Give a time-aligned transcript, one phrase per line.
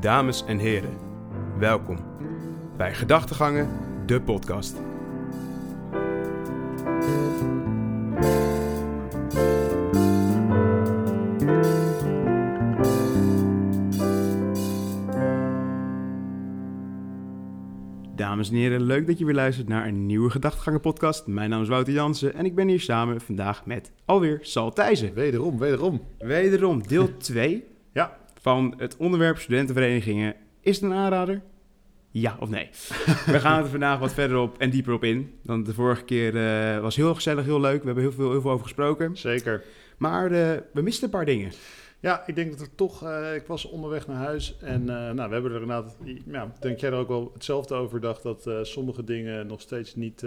[0.00, 0.96] Dames en heren,
[1.58, 1.98] welkom
[2.76, 3.68] bij Gedachtegangen,
[4.06, 4.76] de podcast.
[18.14, 21.26] Dames en heren, leuk dat je weer luistert naar een nieuwe Gedachtegangen podcast.
[21.26, 25.14] Mijn naam is Wouter Jansen en ik ben hier samen vandaag met alweer Sal Thijssen.
[25.14, 26.00] Wederom, wederom.
[26.18, 28.16] Wederom deel 2 Ja.
[28.40, 30.34] Van het onderwerp studentenverenigingen.
[30.60, 31.42] Is het een aanrader?
[32.10, 32.68] Ja of nee?
[33.34, 35.34] We gaan er vandaag wat verder op en dieper op in.
[35.42, 37.80] Dan de vorige keer eh, was heel gezellig, heel leuk.
[37.80, 39.16] We hebben heel veel, heel veel over gesproken.
[39.16, 39.64] Zeker.
[39.96, 41.52] Maar eh, we misten een paar dingen.
[42.00, 43.02] Ja, ik denk dat er toch...
[43.02, 45.96] eh, ik was onderweg naar huis en nou, we hebben er inderdaad...
[46.26, 50.24] Ja, denk jij er ook wel hetzelfde over dacht dat sommige dingen nog steeds niet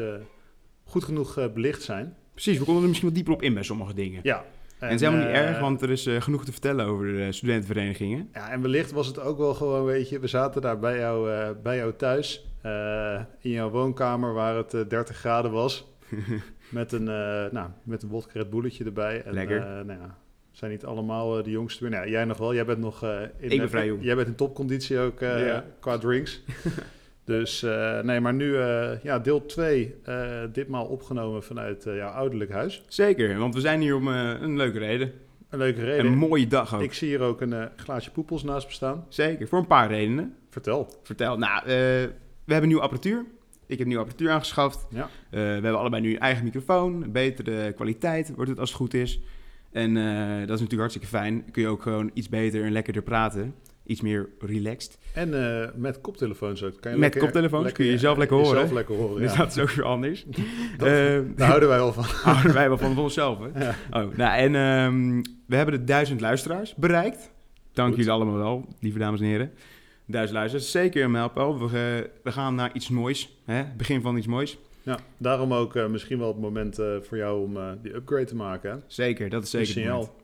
[0.84, 2.16] goed genoeg belicht zijn.
[2.32, 4.20] Precies, we konden er misschien wat dieper op in bij sommige dingen.
[4.24, 4.46] Ja.
[4.82, 7.06] En, het is helemaal niet eh, erg, want er is eh, genoeg te vertellen over
[7.06, 8.30] de studentenverenigingen.
[8.34, 10.20] Ja, en wellicht was het ook wel gewoon, weet je...
[10.20, 14.74] We zaten daar bij jou, eh, bij jou thuis, eh, in jouw woonkamer waar het
[14.74, 15.88] eh, 30 graden was.
[16.70, 19.24] met een, eh nou, met een wodka Red Bulletje erbij.
[19.24, 19.58] En, Lekker.
[19.58, 20.18] eh, nou ja,
[20.52, 21.92] zijn niet allemaal eh, de jongste meer.
[21.92, 22.54] Nou, jij nog wel.
[22.54, 24.04] Jij bent nog eh, in, Ik ben eh, vrij jong.
[24.04, 25.64] Jij bent in topconditie ook eh, Ja.
[25.80, 26.42] qua drinks.
[27.32, 29.96] dus eh, nee, maar nu eh, ja, deel 2,
[30.52, 32.84] ditmaal opgenomen vanuit eh, jouw ouderlijk huis.
[32.88, 35.12] Zeker, want we zijn hier om eh, een leuke reden.
[35.52, 36.06] Een leuke reden.
[36.06, 36.82] Een mooie dag ook.
[36.82, 39.06] Ik zie hier ook een eh, glaasje poepels naast me staan.
[39.10, 40.36] Zeker, voor een paar redenen.
[40.50, 40.88] Vertel.
[41.04, 41.38] Vertel.
[41.38, 41.66] Nou, eh,
[42.46, 43.26] we hebben nieuwe apparatuur.
[43.66, 44.88] Ik heb nieuwe apparatuur aangeschaft.
[44.90, 45.02] Ja.
[45.04, 47.12] Eh, we hebben allebei nu een eigen microfoon.
[47.12, 49.20] Betere kwaliteit wordt het als het goed is.
[49.72, 51.52] En eh, dat is natuurlijk hartstikke fijn.
[51.52, 53.56] Kun je ook gewoon iets beter en lekkerder praten.
[53.92, 54.98] Iets meer relaxed.
[55.14, 56.82] En eh, met koptelefoons ook.
[56.82, 58.52] Kan je Met lekker- koptelefoons kun je jezelf lekker horen.
[58.54, 59.38] Jezelf lekker horen, Dus ja.
[59.38, 60.26] dat is ook weer anders.
[60.78, 62.04] Dat- Eh, Daar houden wij wel van.
[62.04, 63.64] houden wij wel van, van onszelf, hè?
[63.66, 63.76] Ja.
[63.92, 67.32] Oh, nou, en ehm, we hebben de duizend luisteraars bereikt.
[67.74, 67.98] Dank Goed.
[67.98, 69.52] jullie allemaal wel, lieve dames en heren.
[70.06, 71.60] Duizend luisteraars, zeker een mijlpaal.
[71.60, 73.64] We, eh, we gaan naar iets moois, hè?
[73.78, 74.58] begin van iets moois.
[74.84, 78.72] Ja, daarom ook misschien wel het moment voor jou om die upgrade te maken.
[78.72, 78.78] Hè?
[78.88, 80.16] Zeker, dat is zeker Een het signaal.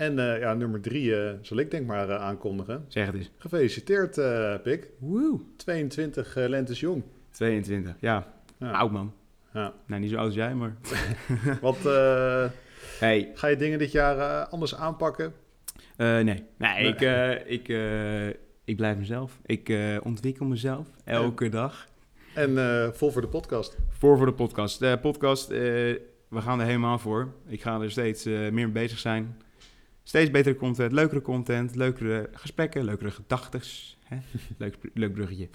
[0.00, 2.84] En eh, ja, nummer drie eh, zal ik denk maar eh, aankondigen.
[2.88, 3.30] Zeg het eens.
[3.36, 4.88] Gefeliciteerd, eh Pik.
[4.98, 5.40] Woe!
[5.56, 7.02] 22 eh, lentes jong.
[7.30, 8.32] 22, ja.
[8.58, 8.70] Ja.
[8.70, 9.12] Oud man.
[9.52, 9.72] Ja.
[9.86, 10.76] Nou, niet zo oud als jij, maar...
[11.60, 12.44] Wat, eh,
[12.98, 15.32] Hey, ga je dingen dit jaar eh, anders aanpakken?
[15.96, 16.22] eh, nee.
[16.24, 16.86] Nee, Nee.
[16.86, 18.28] Ik, eh, ik, eh,
[18.64, 19.38] ik blijf mezelf.
[19.46, 21.86] Ik eh, ontwikkel mezelf elke dag.
[22.34, 23.76] En eh, vol voor de podcast.
[23.88, 24.78] Voor voor de podcast.
[24.78, 25.58] De podcast, eh,
[26.28, 27.32] we gaan er helemaal voor.
[27.46, 29.36] Ik ga er steeds eh, meer mee bezig zijn.
[30.02, 33.98] Steeds betere content, leukere content, leukere gesprekken, leukere gedachtes.
[34.04, 34.16] Hè?
[34.58, 35.48] Leuk, leuk bruggetje.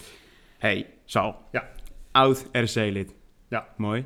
[0.58, 1.36] Hey, Sal.
[1.52, 1.70] Ja.
[2.12, 3.14] Oud RC-lid.
[3.50, 3.68] Ja.
[3.78, 4.06] Mooi.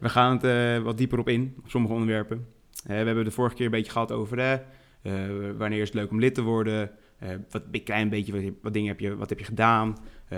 [0.00, 2.46] We gaan het eh, wat dieper op in, op sommige onderwerpen.
[2.82, 5.12] Eh, we hebben de vorige keer een beetje gehad over eh,
[5.56, 6.90] wanneer is het leuk om lid te worden.
[7.50, 9.96] Wat een klein beetje, wat, wat dingen heb je, wat heb je gedaan?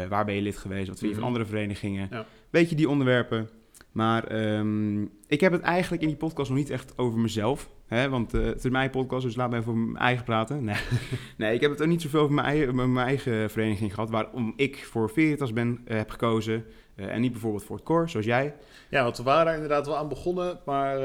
[0.09, 0.89] Waar ben je lid geweest?
[0.89, 1.27] Wat vind je van Mhm.
[1.35, 2.09] andere verenigingen?
[2.11, 2.27] Ja.
[2.51, 3.49] Beetje die onderwerpen.
[3.93, 7.71] Maar ehm, ik heb het eigenlijk in die podcast nog niet echt over mezelf.
[7.87, 8.09] Hè?
[8.09, 10.65] Want eh, het is mijn podcast, dus laat me even over mijn eigen praten.
[10.65, 10.77] Nee,
[11.37, 14.11] nee ik heb het ook niet zoveel over mijn eigen, mijn eigen vereniging gehad.
[14.11, 16.65] Waarom ik voor Veritas ben, eh, heb gekozen.
[16.95, 18.55] Eh, en niet bijvoorbeeld voor het Core, zoals jij.
[18.91, 20.97] Ja, want we waren daar inderdaad wel aan begonnen, maar...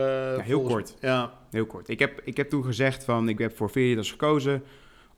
[0.41, 1.01] heel volgens- kort.
[1.01, 1.89] Ja, Heel kort.
[1.89, 4.63] Ik heb, ik heb toen gezegd van, ik heb voor Veritas gekozen.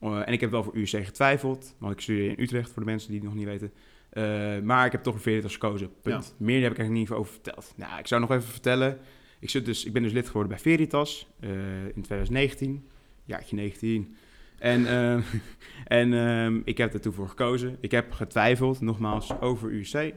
[0.00, 1.74] en ik heb wel voor UC getwijfeld.
[1.78, 3.72] Want ik studeer in Utrecht, voor de mensen die het nog niet weten.
[4.16, 5.90] Eh, maar ik heb toch voor Veritas gekozen.
[6.02, 6.34] Punt.
[6.38, 7.72] Meer heb ik eigenlijk niet over verteld.
[7.76, 8.98] Nou, ik zou nog even vertellen.
[9.38, 11.50] Ik, zit dus, ik ben dus lid geworden bij Veritas eh,
[11.84, 12.88] in 2019.
[13.24, 14.16] Jaartje 19.
[14.58, 15.20] En, ehm,
[16.00, 17.76] en ehm, ik heb er toen voor gekozen.
[17.80, 20.14] Ik heb getwijfeld, nogmaals, over UC.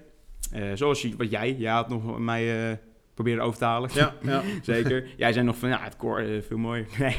[0.51, 2.79] Eh, zoals je, wat jij, jij had nog mij
[3.23, 3.89] proberen over te halen.
[3.93, 4.41] ja, ja.
[4.61, 5.07] Zeker.
[5.17, 6.87] Jij zei nog van, ja, het core eh, veel mooier.
[6.99, 7.15] Nee,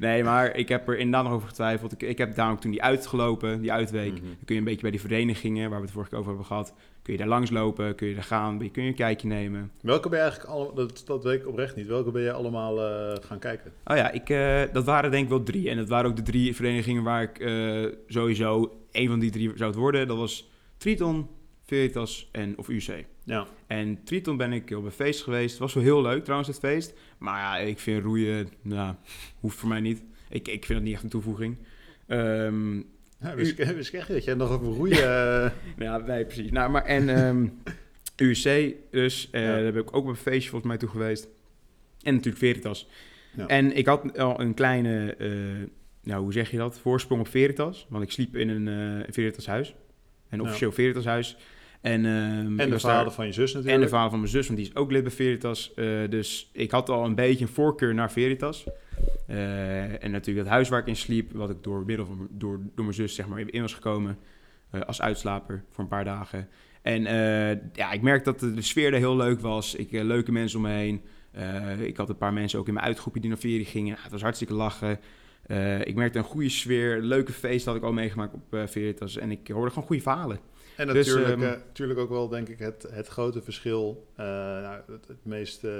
[0.00, 1.92] nee, maar ik heb er inderdaad nog over getwijfeld.
[1.92, 4.12] Ik, ik heb daarom toen die uitgelopen, die uitweek.
[4.12, 4.22] Mhm.
[4.22, 6.48] Dan kun je een beetje bij die verenigingen, waar we het vorige keer over hebben
[6.48, 9.70] gehad, kun je daar langslopen, kun je daar gaan, kun je een kijkje nemen.
[9.80, 10.74] Welke ben je eigenlijk allemaal...
[10.74, 11.86] Dat, dat weet ik oprecht niet.
[11.86, 13.72] Welke ben je allemaal eh, gaan kijken?
[13.84, 15.70] Oh ja, ik, eh, dat waren denk ik wel drie.
[15.70, 17.48] En dat waren ook de drie verenigingen waar ik
[18.06, 20.08] sowieso een van die drie zou het worden.
[20.08, 21.28] Dat was Triton,
[21.62, 23.04] Veritas en of UC.
[23.24, 25.50] Ja, En Triton ben ik op een feest geweest.
[25.50, 26.94] Het was wel heel leuk trouwens, het feest.
[27.18, 28.94] Maar ja, ik vind roeien, nou,
[29.40, 30.02] hoeft voor mij niet.
[30.28, 31.56] Ik, ik vind het niet echt een toevoeging.
[32.06, 32.76] Ehm,
[33.20, 34.96] ja wist, ik- wist ik echt niet dat jij nog over roeien...
[34.98, 36.50] eh, ja, nee, precies.
[36.50, 37.46] Nou, maar en ehm
[38.28, 39.62] UC dus, eh, Ja.
[39.62, 41.28] daar ben ik ook op een feestje volgens mij toe geweest.
[42.02, 42.88] En natuurlijk Veritas.
[43.36, 43.46] Ja.
[43.46, 45.30] En ik had al een kleine, eh,
[46.02, 47.86] nou hoe zeg je dat, voorsprong op Veritas.
[47.88, 48.68] Want ik sliep in een
[49.02, 49.74] eh Veritas huis.
[50.30, 51.36] Een officieel Veritas huis.
[51.84, 53.82] En, ehm, En de verhalen daar- van je zus natuurlijk.
[53.82, 55.74] en de vader van mijn zus, want die is ook lid bij Veritas.
[55.74, 58.66] Eh, dus ik had al een beetje een voorkeur naar Veritas.
[59.26, 62.60] Eh, en natuurlijk het huis waar ik in sliep, wat ik door middel van door,
[62.74, 64.18] door mijn zus zeg maar in was gekomen
[64.70, 66.48] eh, als uitslaper voor een paar dagen.
[66.82, 67.02] En
[67.72, 69.74] ja, ik merkte dat de, de sfeer er heel leuk was.
[69.74, 71.02] Ik, leuke mensen om me heen.
[71.86, 73.96] Ik had een paar mensen ook in mijn uitgroepje die naar Veri gingen.
[74.00, 75.00] Het was hartstikke lachen.
[75.84, 77.00] Ik merkte een goede sfeer.
[77.00, 79.16] Leuke feest had ik al meegemaakt op Veritas.
[79.16, 80.38] En ik hoorde gewoon goede verhalen.
[80.76, 84.06] En Dus, natuurlijk, ehm, eh, natuurlijk ook wel, denk ik, het, het grote verschil.
[84.16, 85.78] eh, nou, het, het meest eh,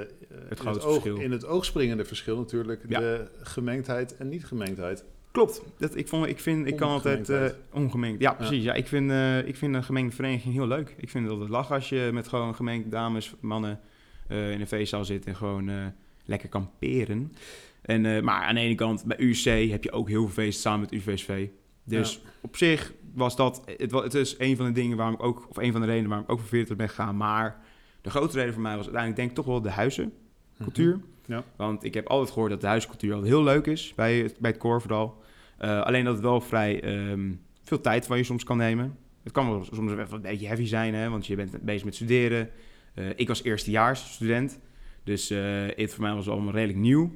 [0.50, 1.16] in grote oog, verschil.
[1.16, 2.82] In het oog springende verschil natuurlijk.
[2.88, 3.00] Ja.
[3.00, 5.04] De gemengdheid en niet-gemengdheid.
[5.30, 5.62] Klopt.
[5.78, 7.54] Dat, ik, vond, ik, vind, ik kan altijd...
[7.70, 8.20] ongemengd.
[8.20, 8.62] Ja, precies.
[8.64, 8.74] Ja.
[8.74, 9.10] ik, vind,
[9.46, 10.94] ik vind een gemengde vereniging heel leuk.
[10.96, 13.80] Ik vind het altijd lachen als je met gewoon gemengde dames, mannen
[14.28, 15.70] in een feestzaal zit en gewoon
[16.24, 17.32] lekker kan peren.
[17.82, 20.80] En, maar aan de ene kant, bij UC heb je ook heel veel feesten samen
[20.80, 21.48] met UVSV.
[21.84, 23.62] Dus op zich was dat...
[23.76, 25.46] Het, het is een van de dingen waarom ik ook...
[25.48, 27.16] Of een van de redenen waarom ik ook voor Veritas ben gegaan.
[27.16, 27.60] Maar
[28.00, 31.00] de grootste reden voor mij was uiteindelijk denk ik toch wel de huizencultuur.
[31.26, 31.44] Ja.
[31.56, 34.50] Want ik heb altijd gehoord dat de huiscultuur altijd heel leuk is bij het, bij
[34.50, 35.22] het koor vooral.
[35.58, 37.32] Eh, alleen dat het wel vrij ehm,
[37.62, 38.98] veel tijd van je soms kan nemen.
[39.22, 41.94] Het kan wel soms even een beetje heavy zijn, hè, want je bent bezig met
[41.94, 42.50] studeren.
[42.94, 44.60] Eh, ik was eerstejaars student,
[45.04, 47.12] dus eh, het voor mij was allemaal redelijk nieuw.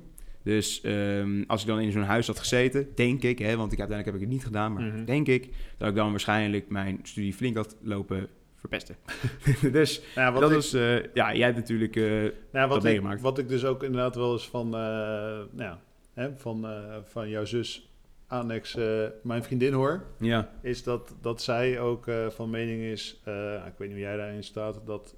[0.49, 3.79] Dus ehm, als ik dan in zo'n huis had gezeten, denk ik, hè, want ik,
[3.79, 5.05] uiteindelijk heb ik het niet gedaan, maar Mhm.
[5.05, 5.49] denk ik
[5.79, 8.97] dat ik dan waarschijnlijk mijn studie flink had lopen verpesten.
[9.73, 12.69] dus Nou ja, wat dat ik, is, eh, ja, jij hebt natuurlijk, nou ja, wat,
[12.69, 13.21] dat ik, meegemaakt.
[13.21, 15.81] wat ik dus ook inderdaad wel eens van, nou ja,
[16.15, 16.67] hè, van,
[17.05, 17.93] van jouw zus
[18.27, 18.75] Annex,
[19.23, 20.05] mijn vriendin hoor.
[20.19, 23.21] ja, is dat, dat zij ook van mening is,
[23.67, 25.15] ik weet niet hoe jij daarin staat, dat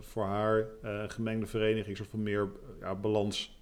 [0.00, 0.66] voor haar
[1.08, 2.48] gemengde vereniging soort van meer
[2.80, 3.55] ja, balans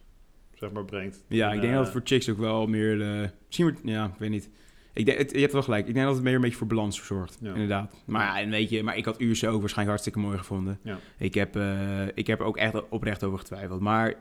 [0.54, 1.24] zeg maar, brengt.
[1.28, 3.02] Ja, En, ik denk eh, dat het voor chicks ook wel meer...
[3.02, 4.50] eh misschien wordt, ja, ik weet niet.
[4.92, 5.86] Ik denk, het, je hebt wel gelijk.
[5.88, 7.38] Ik denk dat het meer een beetje voor balans zorgt.
[7.40, 7.52] Ja.
[7.52, 7.94] Inderdaad.
[8.04, 10.78] Maar ja, en weet je, maar ik had UC ook waarschijnlijk hartstikke mooi gevonden.
[10.82, 10.98] Ja.
[11.18, 13.80] Ik, heb, eh, ik heb er ook echt oprecht over getwijfeld.
[13.80, 14.14] Maar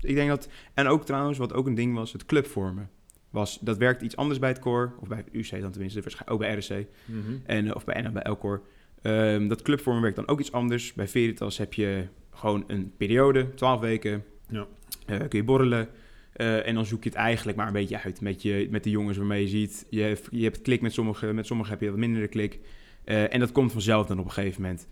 [0.00, 0.48] ik denk dat...
[0.74, 2.90] En ook trouwens, wat ook een ding was, het clubvormen.
[3.30, 4.94] Was, dat werkt iets anders bij het koor.
[5.00, 6.00] Of bij het UC dan tenminste.
[6.00, 6.86] Waarschijnlijk ook bij RSC.
[7.04, 7.32] mhm.
[7.46, 8.62] En, eh, of bij, en bij elk koor.
[9.02, 10.92] Ehm, dat clubvormen werkt dan ook iets anders.
[10.92, 14.24] Bij Veritas heb je gewoon een periode, 12 weken.
[14.48, 14.66] Ja.
[15.08, 15.88] Eh, kun je borrelen.
[16.32, 18.90] Eh, en dan zoek je het eigenlijk maar een beetje uit met, je, met de
[18.90, 19.86] jongens waarmee je ziet.
[19.90, 22.58] Je, je hebt klik met sommigen, met sommigen heb je wat mindere klik.
[23.04, 24.88] Eh, en dat komt vanzelf dan op een gegeven moment.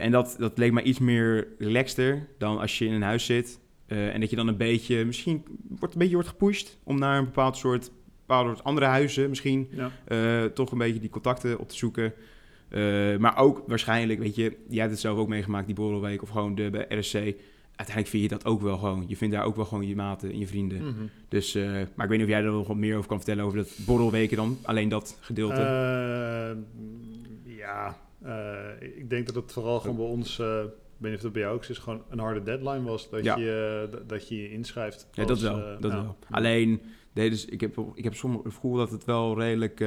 [0.00, 3.60] En dat, dat leek mij iets meer relaxter dan als je in een huis zit.
[3.86, 7.24] En dat je dan een beetje, misschien wordt, een beetje wordt gepusht om naar een
[7.24, 7.90] bepaald soort,
[8.20, 10.48] bepaalde soort andere huizen misschien ja.
[10.48, 12.12] toch een beetje die contacten op te zoeken.
[13.18, 16.54] Maar ook waarschijnlijk, weet je, jij hebt het zelf ook meegemaakt, die borrelweek of gewoon
[16.54, 17.34] de bij RSC.
[17.76, 19.04] Uiteindelijk vind je dat ook wel gewoon.
[19.08, 20.82] Je vindt daar ook wel gewoon je maten en je vrienden.
[20.82, 21.06] Mhm.
[21.28, 23.44] Dus, eh, maar ik weet niet of jij er nog wat meer over kan vertellen
[23.44, 24.58] over dat borrelweken dan.
[24.62, 25.60] Alleen dat gedeelte.
[25.60, 26.56] Eh,
[27.56, 31.20] ja, eh, ik denk dat het vooral gewoon bij ons, eh, ik weet niet of
[31.22, 33.10] dat bij jou ook is, gewoon een harde deadline was.
[33.10, 33.36] Dat, Ja.
[33.36, 35.08] je, dat- je je inschrijft.
[35.12, 35.80] ja, dat wel.
[35.80, 36.16] dat wel.
[36.30, 36.80] Alleen,
[37.12, 39.80] nee, dus ik heb, ik heb soms het gevoel dat het wel redelijk...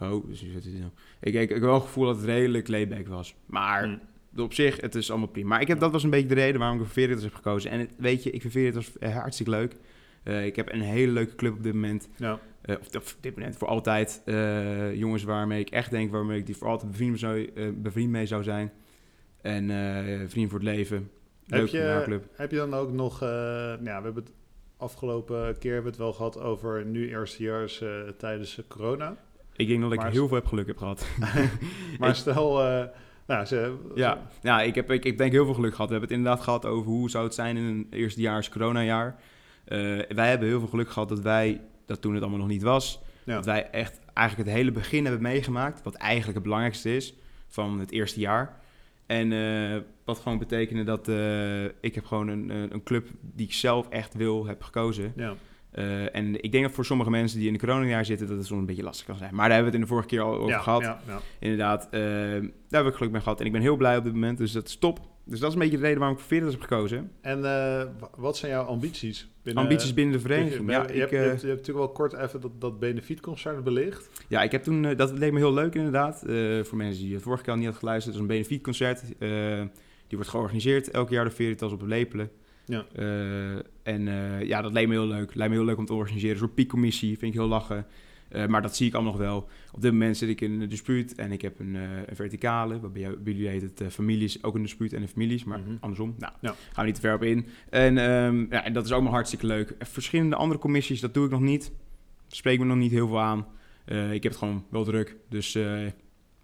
[0.00, 0.90] oh, dus zit het nou?
[1.20, 3.34] Ik heb wel het gevoel dat het redelijk layback was.
[3.46, 4.00] Maar Mm.
[4.36, 5.48] Op zich, het is allemaal prima.
[5.48, 7.70] Maar ik heb, dat was een beetje de reden waarom ik voor Veritas heb gekozen.
[7.70, 9.76] En het- weet je, ik vind Veritas eh, hartstikke leuk.
[10.22, 12.08] Eh, ik heb een hele leuke club op dit moment.
[12.16, 12.38] Ja.
[12.62, 14.22] Eh, of, of op dit moment, voor altijd.
[14.94, 18.42] Jongens waarmee ik echt denk, waarmee ik die voor altijd bevriend, zou, bevriend mee zou
[18.42, 18.72] zijn.
[19.40, 19.68] En
[20.30, 21.10] vriend voor het leven.
[21.46, 22.24] Heb Leuk je, club.
[22.32, 24.32] heb je dan ook nog, nou ja, we hebben het
[24.76, 27.82] afgelopen keer hebben we het wel gehad over nu eerstejaars
[28.18, 29.16] tijdens corona.
[29.56, 31.06] Ik denk dat ik Maar- heel veel heb geluk heb gehad.
[31.98, 32.62] Maar stel,
[33.32, 35.86] nou, ze, Ja, ja ik, heb, ik, ik denk heel veel geluk gehad.
[35.88, 39.16] We hebben het inderdaad gehad over hoe zou het zijn in een eerstejaars coronajaar.
[39.64, 42.62] Eh wij hebben heel veel geluk gehad dat wij, dat toen het allemaal nog niet
[42.62, 43.34] was, Ja.
[43.34, 45.82] dat wij echt eigenlijk het hele begin hebben meegemaakt.
[45.82, 47.14] Wat eigenlijk het belangrijkste is
[47.48, 48.60] van het eerste jaar.
[49.06, 53.46] En eh, wat gewoon betekende dat eh, ik heb gewoon een, een een club die
[53.46, 55.12] ik zelf echt wil, heb gekozen.
[55.16, 55.34] ja.
[55.72, 58.46] Eh, en ik denk dat voor sommige mensen die in de coronajaar zitten, dat het
[58.46, 59.34] soms een beetje lastig kan zijn.
[59.34, 60.80] Maar daar hebben we het in de vorige keer al over ja, gehad.
[60.82, 61.20] Ja, ja.
[61.38, 62.00] Inderdaad, eh,
[62.68, 63.40] daar heb ik geluk mee gehad.
[63.40, 65.00] En ik ben heel blij op dit moment, dus dat is top.
[65.24, 67.10] Dus dat is een beetje de reden waarom ik voor Veritas heb gekozen.
[67.20, 67.42] En eh,
[67.98, 69.28] wa- wat zijn jouw ambities?
[69.42, 70.70] Binnen, Ambities binnen de je, vereniging.
[70.70, 73.64] Ja, je, ik, hebt, je, hebt, je hebt natuurlijk wel kort even dat, dat benefietconcert
[73.64, 74.24] belicht.
[74.28, 76.18] ja, ik heb toen, dat leek me heel leuk inderdaad.
[76.62, 79.02] Voor mensen die het vorige keer al niet hadden geluisterd, het is een benefietconcert.
[80.08, 82.30] Die wordt georganiseerd elk jaar door Veritas op Lepelen.
[82.66, 82.84] Ja.
[82.94, 85.34] Eh, en eh, ja, dat leek me heel leuk.
[85.34, 86.32] Lijkt me heel leuk om te organiseren.
[86.32, 87.86] Een soort piekcommissie, vind ik heel lachen.
[88.28, 89.48] Eh, maar dat zie ik allemaal nog wel.
[89.72, 92.80] Op dit moment zit ik in een dispuut en ik heb een, een verticale.
[92.80, 95.70] Wat bij, jullie heet het families, ook een dispuut en een families, maar Mhm.
[95.80, 96.14] andersom.
[96.18, 96.48] Nou, Ja.
[96.50, 97.46] gaan we niet te ver op in.
[97.70, 99.74] En ehm, ja, en dat is allemaal hartstikke leuk.
[99.78, 101.72] En verschillende andere commissies, dat doe ik nog niet.
[102.28, 103.46] Spreek me nog niet heel veel aan.
[103.86, 105.16] Ik heb het gewoon wel druk.
[105.28, 105.58] Dus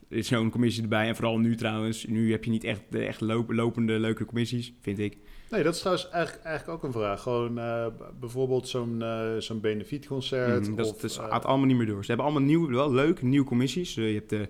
[0.09, 1.09] is zo'n commissie erbij.
[1.09, 2.07] En vooral nu trouwens.
[2.07, 5.17] Nu heb je niet echt, echt lopende leuke commissies, vind ik.
[5.51, 7.23] Nee, dat is trouwens eigenlijk, eigenlijk ook een vraag.
[7.23, 7.87] Gewoon uh,
[8.21, 10.69] bijvoorbeeld zo'n uh, zo'n benefietconcert.
[10.69, 12.01] Mm, dat, of, dat gaat allemaal niet meer door.
[12.01, 13.95] Ze hebben allemaal nieuwe, wel leuke nieuwe commissies.
[13.95, 14.49] je hebt de,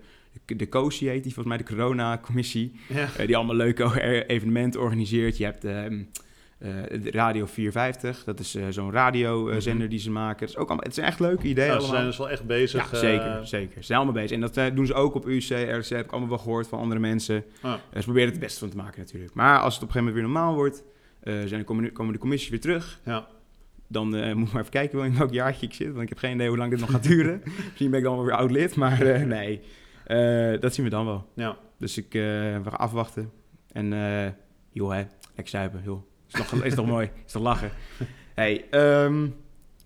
[0.55, 2.71] de COSI heet die, volgens mij de corona-commissie.
[2.87, 3.25] Ja.
[3.25, 5.37] die allemaal leuke evenementen organiseert.
[5.37, 5.65] Je hebt...
[6.59, 9.89] Uh, Radio 450, dat is uh, zo'n radiozender mm -hmm.
[9.89, 10.39] die ze maken.
[10.39, 12.45] Dat is ook allemaal, het zijn echt leuke ideeën nou, Ze zijn dus wel echt
[12.45, 12.91] bezig.
[12.91, 13.75] Ja, zeker, zeker.
[13.75, 14.31] Ze zijn allemaal bezig.
[14.31, 16.79] En dat uh, doen ze ook op UC, RC, heb ik allemaal wel gehoord van
[16.79, 17.43] andere mensen.
[17.61, 17.73] Ah.
[17.93, 19.33] ze proberen het het beste van te maken natuurlijk.
[19.33, 20.83] Maar als het op een gegeven moment weer normaal wordt,
[21.49, 22.99] zijn, komen, komen de commissies weer terug.
[23.05, 23.27] Ja.
[23.87, 26.33] Dan moet ik maar even kijken in welk jaartje ik zit, want ik heb geen
[26.33, 27.41] idee hoe lang dit nog gaat duren.
[27.67, 29.61] Misschien ben ik dan wel weer oud lid, maar nee,
[30.59, 31.29] dat zien we dan wel.
[31.35, 31.57] Ja.
[31.77, 33.31] Dus ik we gaan afwachten.
[33.71, 33.87] En
[34.71, 35.03] joh, hè,
[35.35, 36.08] lekker zuipen, joh.
[36.31, 37.09] Is toch, is toch mooi?
[37.25, 37.71] Is toch lachen?
[38.33, 39.35] Hey, um,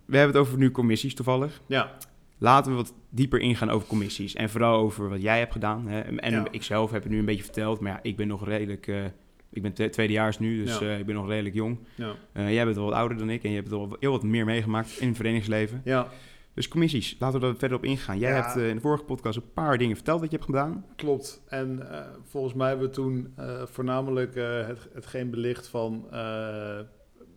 [0.05, 1.62] we hebben het over nu commissies toevallig.
[1.67, 1.97] Ja.
[2.38, 4.35] Laten we wat dieper ingaan over commissies.
[4.35, 5.88] En vooral over wat jij hebt gedaan.
[5.88, 6.00] Hè.
[6.00, 6.45] En ja.
[6.51, 7.79] ik zelf heb het nu een beetje verteld.
[7.79, 8.88] Maar ja, ik ben nog redelijk...
[8.88, 9.03] Uh,
[9.50, 10.85] ik ben tweedejaars nu, dus ja.
[10.85, 11.77] uh, ik ben nog redelijk jong.
[11.95, 12.15] Ja.
[12.33, 14.45] Uh, jij bent wel wat ouder dan ik en je hebt wel heel wat meer
[14.45, 15.81] meegemaakt in het verenigingsleven.
[15.83, 16.07] Ja.
[16.53, 18.19] Dus commissies, laten we er verder op ingaan.
[18.19, 20.86] Jij hebt uh, in de vorige podcast een paar dingen verteld wat je hebt gedaan.
[20.95, 21.43] Klopt.
[21.48, 26.07] En uh, volgens mij hebben we toen uh, voornamelijk het, hetgeen belicht van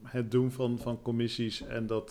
[0.03, 2.11] het doen van, van commissies en dat,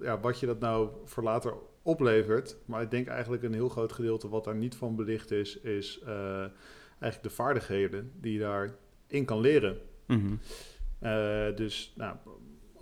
[0.00, 2.56] ja, wat je dat nou voor later oplevert.
[2.64, 6.00] Maar ik denk eigenlijk een heel groot gedeelte wat daar niet van belicht is, is
[6.98, 9.78] eigenlijk de vaardigheden die je daarin kan leren.
[10.06, 10.38] Mm -hmm.
[11.56, 12.16] dus nou,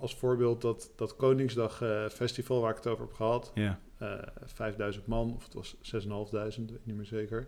[0.01, 3.51] als voorbeeld dat, dat Koningsdag uh, festival waar ik het over heb gehad.
[3.53, 3.79] Ja.
[4.01, 7.47] Uh, eh, 5000 man, of het was 6500, weet niet meer zeker.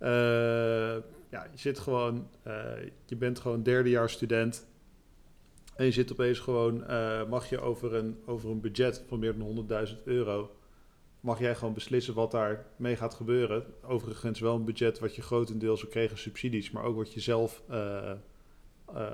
[0.00, 0.08] Uh,
[1.30, 2.28] ja, je zit gewoon,
[3.04, 4.66] je bent gewoon derdejaars student.
[5.76, 6.84] En je zit opeens gewoon,
[7.28, 10.56] mag je over een, over een budget van meer dan 100.000 euro,
[11.20, 13.64] mag jij gewoon beslissen wat daar mee gaat gebeuren.
[13.82, 17.62] Overigens wel een budget wat je grotendeels ook kregen subsidies, maar ook wat je zelf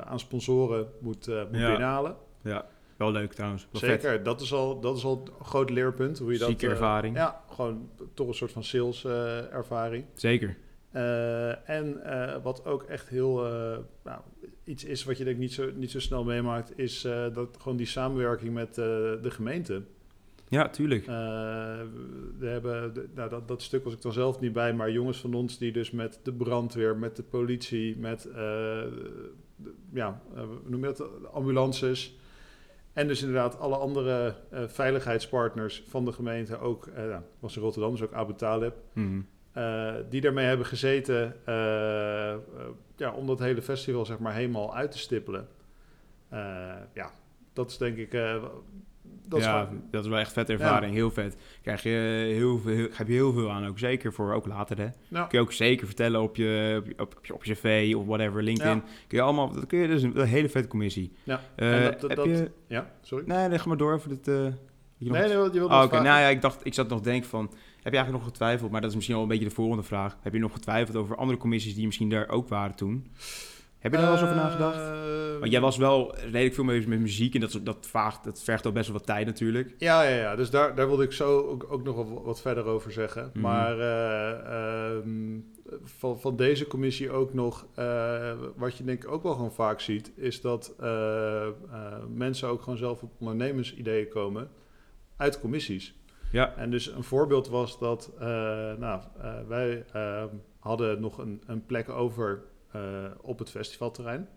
[0.04, 1.46] aan sponsoren moet, moet ja.
[1.46, 2.16] binnenhalen.
[2.44, 3.66] Ja, wel leuk trouwens.
[3.72, 6.18] Zeker, dat is, al, dat is al een groot leerpunt.
[6.18, 7.16] Hoe je Zieke dat, uh, ervaring.
[7.16, 10.04] Ja, gewoon toch een soort van sales uh, ervaring.
[10.14, 10.56] Zeker.
[10.92, 12.02] Uh, en
[12.42, 13.34] wat ook echt heel
[14.04, 14.20] nou,
[14.64, 17.86] iets is wat je denk niet zo, niet zo snel meemaakt, is dat gewoon die
[17.86, 19.82] samenwerking met de gemeente.
[20.48, 21.06] Ja, tuurlijk.
[21.06, 25.34] we hebben, nou, dat, dat stuk was ik dan zelf niet bij, maar jongens van
[25.34, 30.86] ons die dus met de brandweer, met de politie, met de, ja, hoe noem je
[30.86, 32.16] dat, ambulances,
[32.94, 37.62] en dus inderdaad alle andere uh, veiligheidspartners van de gemeente, ook, uh, nou, was in
[37.62, 39.26] Rotterdam, dus ook Abu Talib, mm.
[39.56, 41.36] uh, die daarmee hebben gezeten
[42.96, 45.48] ja, om dat hele festival zeg maar helemaal uit te stippelen.
[46.92, 47.10] ja,
[47.52, 48.12] dat is denk ik
[49.26, 50.94] dat ja, is dat is wel echt vet ervaring.
[50.94, 51.36] Heel vet.
[51.62, 51.90] Krijg je
[52.34, 53.78] heel veel, heel, heb je heel veel aan ook.
[53.78, 54.88] Zeker voor ook later, hè.
[55.10, 58.42] Kun je ook zeker vertellen op je, op, op, je, op je cv of whatever,
[58.42, 58.82] LinkedIn.
[59.06, 61.12] Kun je allemaal, dat kun je dus een, een hele vette commissie.
[61.22, 63.24] Ja, uh, dat, dat, heb je, ja sorry.
[63.26, 64.28] Nee, leg maar door voor dit...
[64.28, 64.46] Uh,
[64.96, 67.08] je nee, nee, je wilde oh, Oké, nou ja, ik dacht, ik zat nog te
[67.10, 67.50] denken van...
[67.82, 70.16] Heb je eigenlijk nog getwijfeld, maar dat is misschien al een beetje de volgende vraag.
[70.20, 73.10] Heb je nog getwijfeld over andere commissies die misschien daar ook waren toen?
[73.84, 74.78] Heb je er wel eens over nagedacht?
[74.78, 78.42] Uh, Want jij was wel redelijk veel mee met muziek en dat, dat, vaagt, dat
[78.42, 79.74] vergt al best wel wat tijd natuurlijk.
[79.78, 80.36] Ja, ja, ja.
[80.36, 83.30] dus daar, daar wilde ik zo ook, ook nog wat verder over zeggen.
[83.34, 83.40] Mm.
[83.40, 89.22] Maar uh, um, van, van deze commissie ook nog, uh, wat je denk ik ook
[89.22, 90.74] wel gewoon vaak ziet, is dat
[92.08, 94.48] mensen ook gewoon zelf op ondernemersideeën komen
[95.16, 95.94] uit commissies.
[96.32, 96.56] Ja.
[96.56, 98.12] En dus een voorbeeld was dat,
[98.78, 99.00] nou,
[99.48, 102.42] wij ehm, hadden nog een, een plek over
[103.20, 104.28] op het festivalterrein.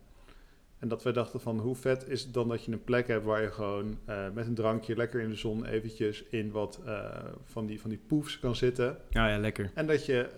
[0.79, 3.25] En dat wij dachten van hoe vet is het dan dat je een plek hebt
[3.25, 7.15] waar je gewoon uh, met een drankje lekker in de zon eventjes in wat uh,
[7.43, 8.97] van, die, van die poefs kan zitten.
[9.09, 9.71] Ja, ja, lekker.
[9.73, 10.29] En dat je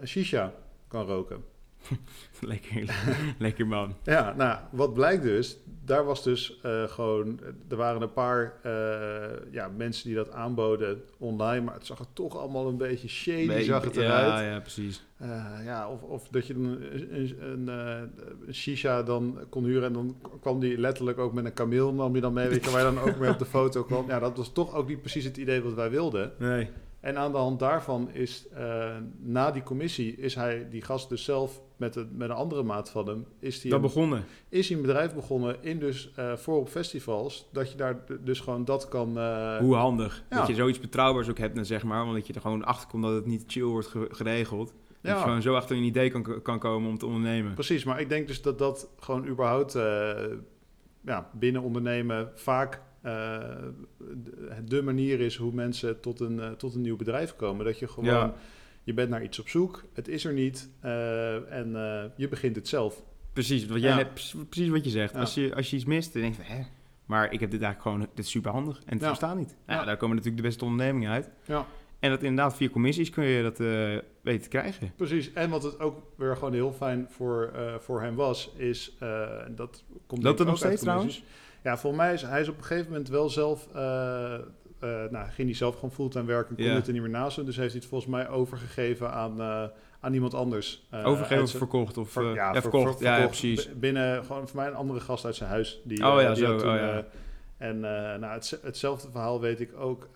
[0.00, 0.52] een shisha
[0.88, 1.53] kan roken.
[2.40, 2.94] lekker,
[3.38, 3.94] lekker man.
[4.02, 9.52] Ja, nou, wat blijkt dus, daar was dus uh, gewoon, er waren een paar uh,
[9.52, 13.46] ja, mensen die dat aanboden online, maar het zag er toch allemaal een beetje shady,
[13.46, 14.26] Be zag het eruit.
[14.26, 15.04] Ja, ja, precies.
[15.22, 16.82] Uh, ja, of, of dat je een,
[17.14, 17.68] een, een,
[18.46, 22.14] een, shisha dan kon huren en dan kwam die letterlijk ook met een kameel, nam
[22.14, 24.08] je dan mee, weet je, waar je dan ook mee op de foto kwam.
[24.08, 26.32] Ja, dat was toch ook niet precies het idee wat wij wilden.
[26.38, 26.68] Nee.
[27.04, 28.46] En aan de hand daarvan is,
[29.18, 32.90] na die commissie, is hij, die gast dus zelf met, een, met een andere maat
[32.90, 34.24] van hem, is hij, dat begonnen.
[34.48, 38.40] is hij een bedrijf begonnen in dus uh, voor op festivals, dat je daar dus
[38.40, 39.18] gewoon dat kan...
[39.18, 40.24] Uh, Hoe handig.
[40.28, 43.02] Dat je zoiets betrouwbaars ook hebt, zeg maar, want dat je er gewoon achter komt
[43.02, 44.72] dat het niet chill wordt geregeld.
[45.00, 45.10] Ja.
[45.10, 47.54] Dat je gewoon zo achter een idee kan, kan komen om te ondernemen.
[47.54, 49.72] Precies, maar ik denk dus dat dat gewoon überhaupt
[51.04, 52.80] ja, binnen ondernemen vaak
[54.64, 57.64] de manier is hoe mensen tot een, tot een nieuw bedrijf komen.
[57.64, 58.32] Dat je gewoon
[58.84, 62.56] Je bent naar iets op zoek, het is er niet eh, en eh, je begint
[62.56, 63.02] het zelf.
[63.32, 63.96] Precies, wat jij Ja.
[63.96, 64.14] net,
[64.48, 65.12] precies- wat je zegt.
[65.14, 65.20] Ja.
[65.20, 66.62] Als, je, als je iets mist, dan denk je van, hè,
[67.06, 69.56] maar ik heb dit eigenlijk gewoon, dit is super handig en het bestaat niet.
[69.66, 69.84] Nou, Ja.
[69.86, 71.30] Daar komen natuurlijk de beste ondernemingen uit.
[71.46, 71.66] Ja.
[71.98, 74.92] En dat inderdaad via commissies kun je dat eh, weten te krijgen.
[74.96, 78.96] Precies, en wat het ook weer gewoon heel fijn voor, eh, voor hem was, is,
[78.98, 81.24] eh, dat komt dat ik nog steeds commissies.
[81.64, 83.80] Ja, volgens mij is hij is op een gegeven moment wel zelf, eh,
[85.10, 86.74] nou ging hij zelf gewoon fulltime werken, kon Ja.
[86.74, 89.62] het er niet meer naast doen, dus heeft hij het volgens mij overgegeven aan, eh,
[90.00, 90.86] aan iemand anders.
[90.92, 91.96] Overgeven uit of verkocht?
[91.98, 92.98] Of, ver- ja, ja, ver- verkocht.
[92.98, 93.68] ver- ja, precies.
[93.74, 95.80] Binnen gewoon voor mij een andere gast uit zijn huis.
[95.84, 97.04] Die, Oh ja, die zo, toen, oh ja.
[97.56, 100.08] en nou, het, hetzelfde verhaal weet ik ook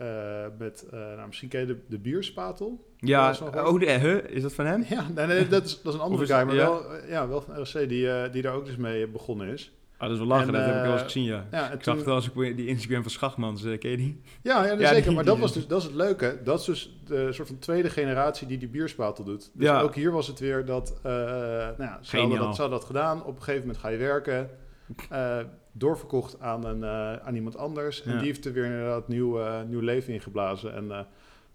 [0.59, 2.85] met, nou, misschien ken je de, de bierspatel.
[2.97, 4.25] Ja, oh, de, huh?
[4.25, 4.85] is dat van hem?
[4.89, 6.65] Ja, nee, nee, dat, is, dat is een andere guy, maar ja?
[6.71, 9.73] wel, ja, wel van RSC, die, die daar ook dus mee begonnen is.
[9.99, 11.47] Ah, dat is wel lachen, En, dat heb ik wel eens eh, gezien, ja.
[11.51, 13.79] Ja, en Ik toen- zag het wel als ik op die Instagram van Schachmans, eh,
[13.79, 14.21] ken je die?
[14.43, 15.03] Ja, ja, Ja, zeker.
[15.03, 16.41] die- maar dat, was dus, dat is het leuke.
[16.45, 19.51] Dat is dus de soort van tweede generatie die die bierspatel doet.
[19.55, 19.81] Dus Ja.
[19.81, 21.01] ook hier was het weer dat...
[21.03, 23.25] eh nou ja, ze, hadden dat, ze hadden dat gedaan.
[23.25, 24.51] Op een gegeven moment ga je werken.
[25.11, 25.39] eh,
[25.73, 28.03] doorverkocht aan, een, eh, aan iemand anders.
[28.03, 28.19] En Ja.
[28.19, 30.75] die heeft er weer inderdaad nieuw, eh, nieuw leven ingeblazen.
[30.75, 30.99] En eh,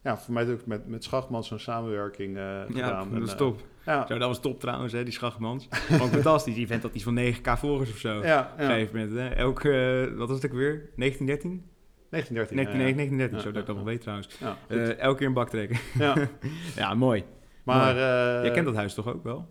[0.04, 3.14] ja, voor mij ook met, met Schachmans zo'n samenwerking eh, Ja, gedaan.
[3.14, 3.62] dat is eh, top.
[3.86, 5.68] ja, Zo, dat was top trouwens, hè, die Schachmans.
[5.72, 6.56] Gewoon fantastisch.
[6.56, 8.24] Die vent had iets van 9k volgers of zo.
[8.24, 9.18] ja, Op een gegeven moment.
[9.20, 9.28] Hè.
[9.36, 10.90] Elk, eh, wat was het ook weer?
[10.96, 11.72] 1913?
[12.10, 12.56] 1913.
[12.56, 12.94] 19, ja, ja.
[12.94, 14.30] 1913, Ja, zo dat ik dat wel weet trouwens.
[15.00, 15.78] Elke keer een bak trekken.
[16.00, 16.16] ja.
[16.82, 17.24] ja, mooi.
[17.64, 17.96] Maar...
[18.44, 19.48] Jij kent dat huis toch ook wel?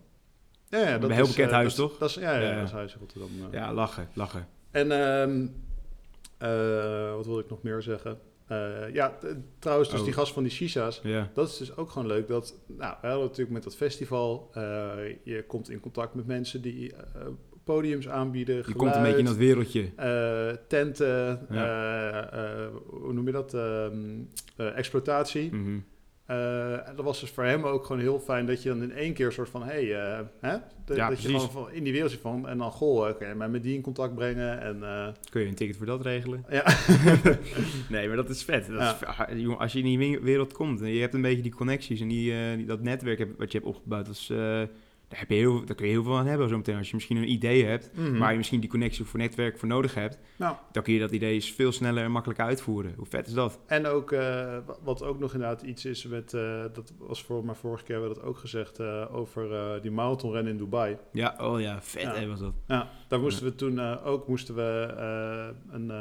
[0.69, 1.99] Ja, ja, dat Een heel is, bekend huis, dat is- toch?
[1.99, 3.29] Dat is, ja, ja, dat is huis in Rotterdam.
[3.51, 4.47] Ja, lachen, lachen.
[4.71, 5.45] En ehm,
[6.37, 8.17] eh, wat wil ik nog meer zeggen?
[8.53, 9.17] Eh, ja,
[9.59, 10.05] trouwens, dus Oh.
[10.05, 11.01] die gast van die shisha's.
[11.33, 12.27] Dat is dus ook gewoon leuk.
[12.27, 14.49] Dat, nou, we hadden natuurlijk met dat festival.
[14.53, 14.61] eh,
[15.23, 17.01] je komt in contact met mensen die eh,
[17.63, 18.55] podiums aanbieden.
[18.55, 19.91] Je geluid, komt een beetje in dat wereldje.
[20.67, 21.45] tenten,
[22.85, 23.53] hoe noem je dat?
[23.53, 24.19] Ehm,
[24.57, 25.51] eh, exploitatie.
[26.33, 28.91] Eh, en dat was dus voor hem ook gewoon heel fijn dat je dan in
[28.91, 30.57] één keer soort van, hey, eh, hè?
[30.85, 33.27] De- Ja, dat je gewoon in die wereld zit van, en dan, goh, eh, kan
[33.27, 34.61] je mij met die in contact brengen?
[34.61, 34.79] En,
[35.29, 36.45] Kun je een ticket voor dat regelen?
[36.49, 36.63] ja,
[37.89, 38.67] Nee, maar dat is vet.
[38.67, 39.27] Dat Ja.
[39.29, 41.55] is, jongen, als je in die we- wereld komt en je hebt een beetje die
[41.55, 44.31] connecties en die, die, dat netwerk wat je hebt opgebouwd, dat is,
[45.13, 46.77] daar, heb je heel, daar kun je heel veel aan hebben zo meteen.
[46.77, 48.17] Als je misschien een idee hebt, Mhm.
[48.17, 50.55] waar je misschien die connectie voor netwerk voor nodig hebt, Nou.
[50.71, 52.93] dan kun je dat idee veel sneller en makkelijker uitvoeren.
[52.97, 53.59] Hoe vet is dat?
[53.65, 54.19] En ook, eh,
[54.65, 57.95] wa- wat ook nog inderdaad iets is met, eh, dat was voor maar vorige keer
[57.95, 60.97] hebben we dat ook gezegd, eh, over die marathonrennen in Dubai.
[61.11, 62.13] Ja, oh ja, vet Ja.
[62.15, 62.53] hè, was dat.
[62.67, 64.93] Ja, daar moesten we toen ook, moesten we
[65.71, 65.91] een,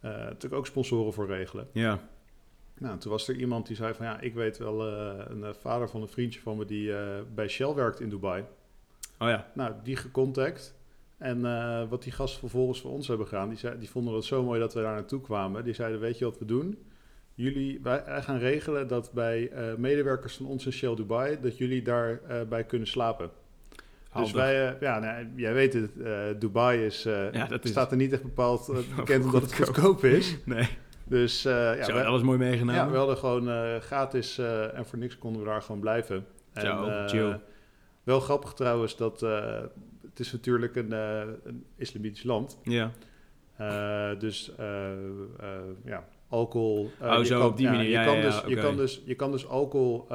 [0.00, 1.68] eh, natuurlijk ook sponsoren voor regelen.
[1.72, 2.08] Ja,
[2.82, 5.50] Nou, toen was er iemand die zei van, ja, ik weet wel, eh, een eh,
[5.60, 8.44] vader van een vriendje van me die eh, bij Shell werkt in Dubai.
[9.18, 9.50] oh ja.
[9.54, 10.74] Nou, die gecontact.
[11.18, 11.40] En
[11.88, 14.60] wat die gasten vervolgens voor ons hebben gedaan, die, zei, die vonden het zo mooi
[14.60, 15.64] dat we daar naartoe kwamen.
[15.64, 16.78] Die zeiden, weet je wat we doen?
[17.34, 22.46] Jullie, wij, gaan regelen dat bij medewerkers van ons in Shell Dubai, dat jullie daarbij
[22.48, 23.30] bij kunnen slapen.
[24.14, 25.90] Dus wij, ja, nou, jij weet het,
[26.40, 30.36] Dubai is, Ja, dat is- staat er niet echt bepaald bekend omdat het goedkoop is.
[30.44, 30.68] Nee,
[31.04, 32.74] Dus eh, ja, zo, dat was mooi meegenomen.
[32.74, 36.26] ja, we hadden gewoon eh, gratis eh, en voor niks konden we daar gewoon blijven.
[36.52, 37.40] En, Zo, chill.
[38.02, 42.58] wel grappig trouwens dat het is natuurlijk een, een islamitisch land.
[42.62, 42.90] Ja.
[44.18, 44.52] Dus
[45.84, 46.90] ja, alcohol.
[47.00, 47.84] Oh, je zo kan, op die manier.
[47.84, 50.06] Je, Ja, kan ja, dus, je, kan dus, je kan dus alcohol.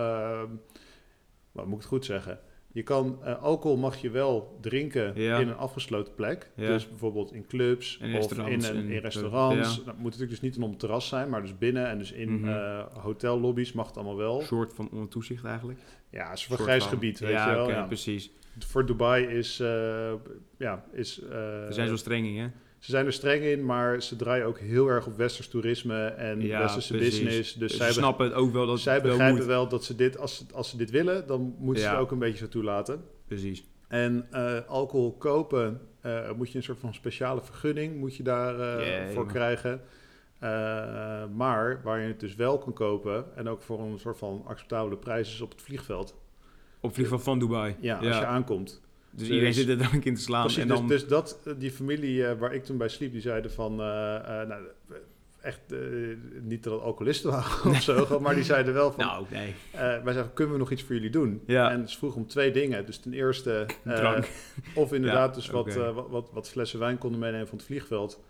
[1.52, 2.39] wat moet ik het goed zeggen?
[2.78, 5.38] Je kan, eh, alcohol mag je wel drinken Ja.
[5.40, 6.50] in een afgesloten plek.
[6.56, 6.68] Ja.
[6.68, 9.76] Dus bijvoorbeeld in clubs In of in, restaurants een, en- in restaurants.
[9.76, 9.84] ja.
[9.86, 12.12] Dat moet natuurlijk dus niet een op het terras zijn, maar dus binnen en dus
[12.12, 14.40] in eh, hotellobby's mag het allemaal wel.
[14.40, 15.80] Een soort van onder toezicht eigenlijk.
[16.10, 16.92] Ja, een Soort grijs van.
[16.92, 17.70] gebied, weet ja, je wel.
[17.70, 17.84] ja.
[17.86, 18.32] precies.
[18.60, 20.13] Voor Dubai is, eh,
[20.58, 21.22] ja, is...
[21.32, 22.48] Er zijn zo streng in, hè?
[22.80, 26.42] Ze zijn er streng in, maar ze draaien ook heel erg op westers toerisme en
[26.42, 27.24] Ja, westerse precies.
[27.24, 27.54] business.
[27.54, 29.96] Dus Ze zij, snappen het ook wel dat zij het wel begrijpen wel dat ze
[29.96, 32.48] dit, als ze, als ze dit willen, dan moeten ze het ook een beetje zo
[32.48, 33.04] toelaten.
[33.28, 33.63] Precies.
[33.88, 38.60] En eh, alcohol kopen eh, moet je een soort van speciale vergunning moet je daar
[38.80, 39.28] eh, voor man.
[39.34, 39.82] krijgen.
[41.36, 44.98] Maar waar je het dus wel kan kopen en ook voor een soort van acceptabele
[44.98, 46.16] prijs is op het vliegveld.
[46.80, 47.76] Op vliegveld van Dubai.
[47.80, 48.82] Ja, als je aankomt.
[49.12, 50.41] Dus, dus- iedereen zit er drank in te slaan.
[50.41, 50.88] Precies, en dan...
[50.88, 53.72] dus, dus dat, eh, die familie eh, waar ik toen bij sliep, die zeiden van,
[53.72, 53.78] eh,
[54.48, 54.62] nou,
[55.41, 55.60] echt
[56.41, 59.54] niet dat het alcoholisten waren of zo, maar die zeiden wel van, nou, nee.
[59.72, 61.41] wij zeiden, kunnen we nog iets voor jullie doen?
[61.46, 61.72] Ja.
[61.72, 62.86] En ze vroegen om twee dingen.
[62.86, 64.30] Dus ten eerste, Drank.
[64.76, 68.24] of inderdaad Ja, dus wat, wat, wat, wat flessen wijn konden meenemen van het vliegveld.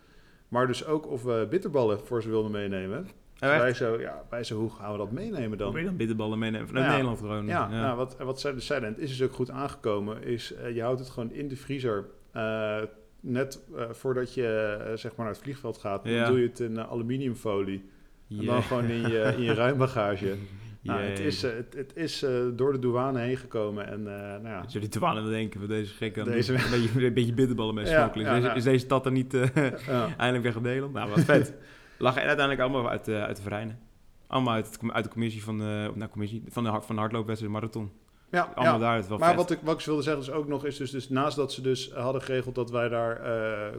[0.48, 3.08] Maar dus ook of we bitterballen voor ze wilden meenemen.
[3.40, 5.72] Dus wij zo, ja, wij zo, hoe gaan we dat meenemen Hoe dan?
[5.72, 6.92] ben je dan bitterballen meenemen vanuit Ja.
[6.92, 7.48] Nederland gewoon?
[7.48, 10.54] Ja, Nou, wat, wat zij dus zeiden, en het is dus ook goed aangekomen, is
[10.54, 12.06] eh, je houdt het gewoon in de vriezer.
[12.32, 12.78] eh,
[13.20, 16.28] net eh, voordat je zeg maar naar het vliegveld gaat, dan Ja.
[16.28, 17.90] doe je het in aluminiumfolie.
[18.30, 18.46] En Ja.
[18.46, 20.36] dan gewoon in je, in je ruimbagage.
[20.82, 23.88] Nou, het is, het, het, is uh, door de douane heen gekomen.
[23.88, 24.60] En, uh, nou ja.
[24.60, 26.54] Als jullie douane dan denken van deze gek deze...
[26.54, 29.34] een beetje, een beetje bitterballen mee ja, ja, is, deze, is deze stad er niet
[30.18, 30.94] eindelijk weg op Nederland?
[30.94, 31.54] Nou, wat vet.
[31.98, 33.80] Lachen uiteindelijk allemaal uit, uit de vereinen.
[34.28, 37.54] Allemaal uit, het, uit de commissie van de, nou, commissie, van de, van de hardloopwedstrijd
[37.54, 37.92] marathon.
[38.32, 40.66] Ja, allemaal daar het wel maar wat ik, wat ik wilde zeggen is ook nog,
[40.66, 43.22] is dus, dus naast dat ze dus hadden geregeld dat wij daar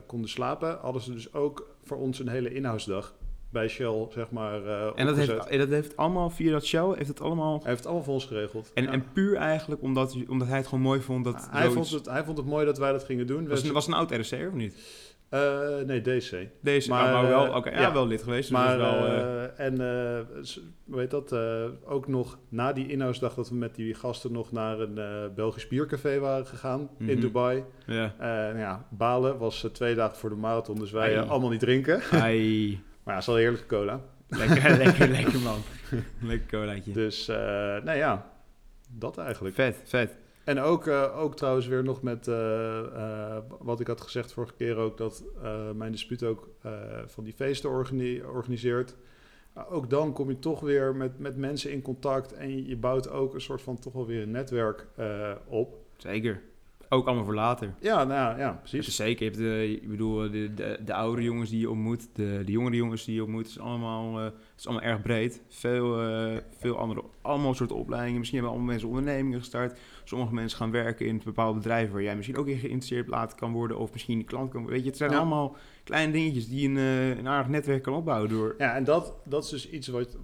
[0.05, 3.13] konden slapen, hadden ze dus ook voor ons een hele inhoudsdag
[3.49, 4.63] bij Shell, zeg maar.
[4.63, 7.57] Uh, en dat heeft, dat heeft allemaal via dat Shell, heeft het allemaal.
[7.57, 8.71] Hij heeft het allemaal voor ons geregeld.
[8.73, 11.47] En, en puur eigenlijk omdat, omdat hij het gewoon mooi vond dat.
[11.51, 13.47] hij, vond het, hij vond het mooi dat wij dat gingen doen.
[13.47, 14.75] Was, het, was een oud RC of niet?
[15.33, 16.47] Uh, nee, DC.
[16.61, 18.49] DC, maar, maar wel, oké, ja, wel lid geweest.
[18.49, 19.77] Dus maar, dus wel, uh, en
[20.83, 21.35] weet dat,
[21.85, 26.19] ook nog na die inhoudsdag dat we met die gasten nog naar een Belgisch biercafé
[26.19, 27.09] waren gegaan mm -hmm.
[27.09, 27.21] in mhm.
[27.21, 27.63] Dubai.
[27.85, 28.13] Ja.
[28.57, 32.01] ja, Balen was twee dagen voor de marathon, dus wij allemaal niet drinken.
[33.03, 34.01] Maar ja, is wel heerlijke cola.
[34.27, 35.59] Lekker, lekker, lekker man.
[36.21, 36.91] Lekker colaatje.
[36.91, 37.35] Dus, uh,
[37.83, 38.31] nou ja,
[38.89, 39.55] dat eigenlijk.
[39.55, 40.17] Vet, vet.
[40.49, 44.75] En ook, uh, ook trouwens weer nog met uh, wat ik had gezegd vorige keer
[44.75, 45.23] ook, dat
[45.75, 46.49] mijn dispuut ook
[47.05, 48.95] van die feesten organi organiseert.
[49.69, 53.33] ook dan kom je toch weer met, met mensen in contact en je bouwt ook
[53.33, 54.87] een soort van toch wel weer een netwerk
[55.47, 55.77] op.
[55.97, 56.41] Zeker.
[56.91, 57.73] Ook allemaal voor later.
[57.79, 58.87] Ja, nou ja, precies.
[58.87, 59.25] is zeker.
[59.25, 62.51] Je hebt de, ik bedoel, de, de, de oudere jongens die je ontmoet, de, de
[62.51, 65.41] jongere jongens die je ontmoet, het is allemaal, uh, is allemaal erg breed.
[65.47, 68.17] Veel, uh, veel andere, allemaal soorten opleidingen.
[68.17, 69.79] Misschien hebben allemaal mensen ondernemingen gestart.
[70.03, 73.51] Sommige mensen gaan werken in bepaalde bedrijven waar jij misschien ook in geïnteresseerd later kan
[73.51, 73.77] worden.
[73.77, 77.17] Of misschien een klant kan Weet je, het zijn allemaal kleine dingetjes die een, uh,
[77.17, 78.55] een aardig netwerk kan opbouwen door...
[78.57, 80.17] Ja, en dat, dat is dus iets wat,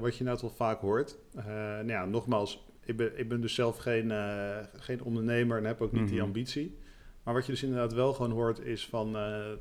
[0.00, 1.18] wat je nou wel vaak hoort.
[1.34, 5.80] nou ja, nogmaals, ik ben, ik ben dus zelf geen, uh, geen ondernemer en heb
[5.80, 6.26] ook niet die mhm.
[6.26, 6.80] ambitie.
[7.22, 9.12] Maar wat je dus inderdaad wel gewoon hoort is van, uh,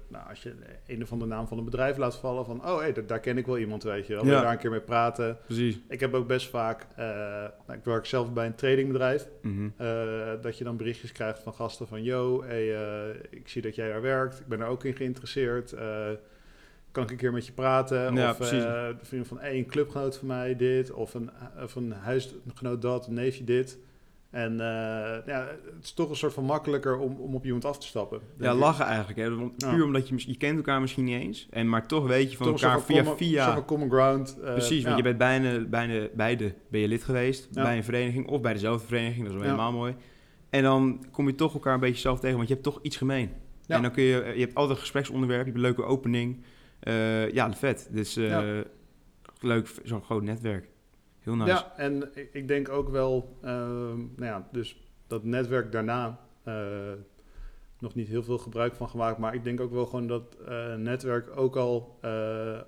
[0.07, 0.55] nou, als je
[0.87, 3.45] een of andere naam van een bedrijf laat vallen, van, oh hey, daar, ken ik
[3.45, 4.25] wel iemand, weet je wel.
[4.25, 4.41] Ja.
[4.41, 5.37] daar een keer mee praten.
[5.45, 5.79] Precies.
[5.87, 7.05] Ik heb ook best vaak, uh,
[7.67, 9.73] nou, ik werk zelf bij een tradingbedrijf, mm
[10.41, 12.67] dat je dan berichtjes krijgt van gasten van, yo, hey,
[13.29, 15.75] ik zie dat jij daar werkt, ik ben er ook in geïnteresseerd
[16.91, 18.15] kan ik een keer met je praten?
[18.15, 18.63] Ja, of precies.
[18.63, 21.29] Uh, vriend van hey, een clubgenoot van mij dit, of een,
[21.63, 23.77] of een huisgenoot dat, een neefje dit.
[24.29, 24.57] En uh,
[25.25, 28.19] ja, het is toch een soort van makkelijker om, om op iemand af te stappen.
[28.39, 29.19] Ja, lachen eigenlijk.
[29.19, 29.49] Hè?
[29.71, 31.47] Puur omdat je, je kent elkaar misschien niet eens.
[31.49, 32.95] En, maar toch weet je van elkaar via...
[32.95, 34.37] Common, via common ground.
[34.41, 37.51] Uh, precies, want je bent bijna, bijna, beide ben je lid geweest.
[37.51, 39.23] Bij een vereniging of bij dezelfde vereniging.
[39.23, 39.95] Dat is wel helemaal mooi.
[40.49, 42.35] En dan kom je toch elkaar een beetje zelf tegen.
[42.35, 43.29] Want je hebt toch iets gemeen.
[43.67, 44.31] En dan kun je...
[44.35, 45.45] Je hebt altijd een gespreksonderwerp.
[45.45, 46.43] Je hebt een leuke opening.
[46.87, 47.87] Uh, ja, vet.
[47.91, 48.59] Dus uh,
[49.39, 50.69] leuk, zo'n groot netwerk.
[51.19, 51.49] Heel nice.
[51.49, 56.91] Ja, en ik denk ook wel, uh, nou ja, dus dat netwerk daarna uh,
[57.79, 59.17] nog niet heel veel gebruik van gemaakt.
[59.17, 60.37] Maar ik denk ook wel gewoon dat
[60.77, 61.99] netwerk ook al,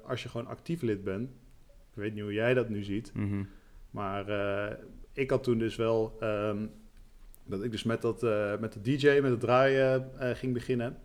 [0.06, 1.30] als je gewoon actief lid bent.
[1.70, 3.12] Ik weet niet hoe jij dat nu ziet.
[3.14, 3.48] Mm -hmm.
[3.92, 4.26] Maar
[5.14, 6.72] ik had toen dus wel um,
[7.46, 8.22] dat ik dus met, dat,
[8.60, 10.98] met de DJ, met het draaien ging beginnen.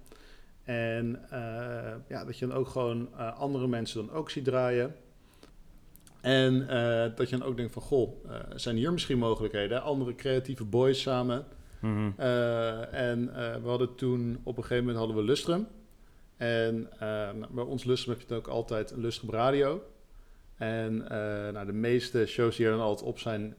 [0.68, 4.94] En uh, ja, dat je dan ook gewoon uh, andere mensen dan ook ziet draaien.
[6.20, 9.83] En uh, dat je dan ook denkt van, goh, zijn hier misschien mogelijkheden?
[9.83, 11.46] Andere creatieve boys samen.
[11.81, 12.14] Mm -hmm.
[12.90, 15.66] en we hadden toen, op een gegeven moment hadden we Lustrum.
[16.37, 16.88] En
[17.50, 19.83] bij ons Lustrum heb je dan ook altijd een Lustrum radio.
[20.57, 20.96] En
[21.52, 23.54] nou, de meeste shows die er dan altijd op zijn,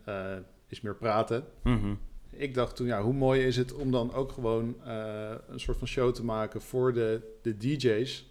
[0.68, 1.44] is meer praten.
[1.64, 2.09] Mm -hmm
[2.40, 5.78] ik dacht toen, ja, hoe mooi is het om dan ook gewoon uh, een soort
[5.78, 8.30] van show te maken voor de, de DJ's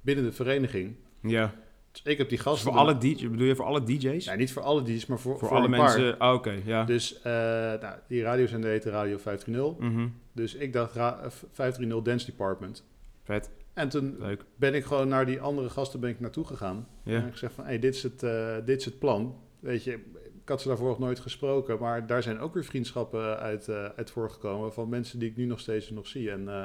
[0.00, 0.94] binnen de vereniging.
[1.22, 1.54] Ja.
[1.92, 2.72] Dus ik heb die gasten.
[2.72, 4.24] voor alle DJ's, bedoel je voor alle DJ's?
[4.24, 6.18] Ja, niet voor alle DJ's, maar voor, voor, voor alle mensen.
[6.18, 6.84] Ah, oké, ja.
[6.84, 9.78] Dus uh, nou, die radiozender heette Radio 530.
[9.78, 10.14] Mm -hmm.
[10.32, 12.84] Dus ik dacht 530 Dance Department.
[13.24, 13.50] Vet.
[13.74, 14.44] En toen Leuk.
[14.56, 16.88] ben ik gewoon naar die andere gasten ben ik naartoe gegaan.
[17.02, 17.20] Ja.
[17.20, 19.36] En ik zeg van, hey, dit is het, uh, dit is het plan.
[19.60, 19.98] Weet je,
[20.48, 23.84] ik had ze daarvoor nog nooit gesproken, maar daar zijn ook weer vriendschappen uit, uh,
[23.96, 26.30] uit voorgekomen van mensen die ik nu nog steeds nog zie.
[26.30, 26.64] En uh,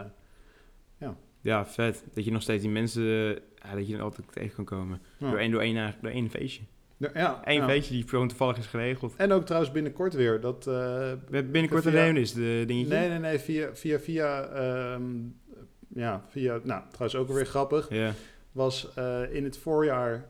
[0.97, 1.15] ja.
[1.41, 2.03] Ja, vet.
[2.13, 5.01] Dat je nog steeds die mensen, ja, dat je er altijd tegen kan komen.
[5.17, 6.63] Door, één, door, één, door één feestje.
[6.97, 9.13] Ja, ja Eén feestje die gewoon toevallig is geregeld.
[9.17, 10.41] En ook trouwens binnenkort weer.
[10.41, 12.95] Dat, uh, binnenkort via, een is de dingetje?
[12.95, 13.39] Nee, nee, nee.
[13.39, 15.39] Via, via, via um,
[15.87, 17.89] ja, via, nou, trouwens ook weer grappig.
[17.89, 18.13] Ja.
[18.51, 18.93] Was
[19.31, 20.29] in het voorjaar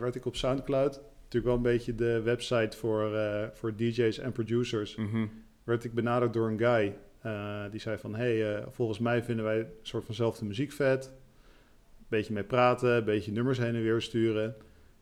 [0.00, 1.00] werd ik op Soundcloud
[1.32, 4.94] natuurlijk wel een beetje de website voor, uh, voor DJ's en producers.
[4.96, 5.30] Mm
[5.64, 6.96] Werd ik benaderd door een guy.
[7.26, 11.06] Uh, die zei van, hey, uh, volgens mij vinden wij een soort vanzelfde muziek vet.
[11.06, 14.54] Een beetje mee praten, een beetje nummers heen en weer sturen.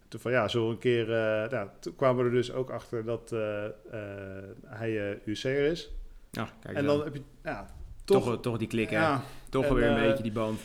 [0.08, 1.10] Toen van, ja, zo een keer...
[1.50, 3.34] ja, toen kwamen we er dus ook achter dat
[4.66, 5.92] hij UC'er is.
[6.30, 7.22] Ja, kijk en dan heb je...
[7.42, 7.66] Ja,
[8.04, 10.60] toch, toch, toch die klik, ja, Toch weer een beetje die band.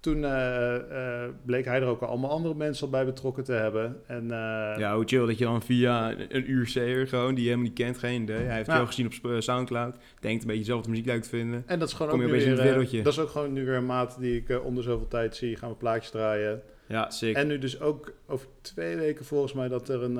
[0.00, 3.52] Toen eh, eh, bleek hij er ook al allemaal andere mensen al bij betrokken te
[3.52, 3.96] hebben.
[4.06, 7.68] En, eh, Ja, hoe chill dat je dan via een URC'er gewoon, die je helemaal
[7.68, 8.36] niet kent, geen idee.
[8.42, 11.62] Hij heeft jou gezien op Soundcloud, denkt een beetje dezelfde muziek leuk te vinden.
[11.66, 13.02] en dat is gewoon Kom je ook nu in weer, het wereldje.
[13.02, 15.56] dat is ook gewoon nu weer een maat die ik onder zoveel tijd zie.
[15.56, 16.62] Gaan we plaatjes draaien.
[16.86, 17.36] Ja, sick.
[17.36, 20.16] En nu dus ook over twee weken volgens mij dat er een,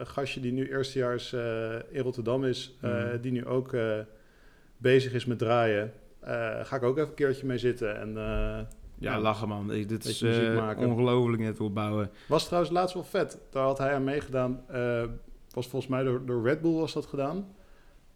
[0.00, 1.32] een gastje die nu eerstejaars
[1.90, 3.20] in Rotterdam is, Mhm.
[3.20, 3.76] die nu ook
[4.76, 5.92] bezig is met draaien.
[6.62, 8.00] Ga ik ook even een keertje mee zitten.
[8.00, 8.16] En
[9.04, 9.68] ja, lachen man.
[9.68, 10.22] Dit is
[10.54, 10.86] maken.
[10.86, 12.10] ongelooflijk net opbouwen.
[12.28, 13.38] was trouwens laatst wel vet.
[13.50, 14.60] Daar had hij aan meegedaan.
[14.68, 15.02] Eh,
[15.50, 17.46] was volgens mij door, door Red Bull was dat gedaan.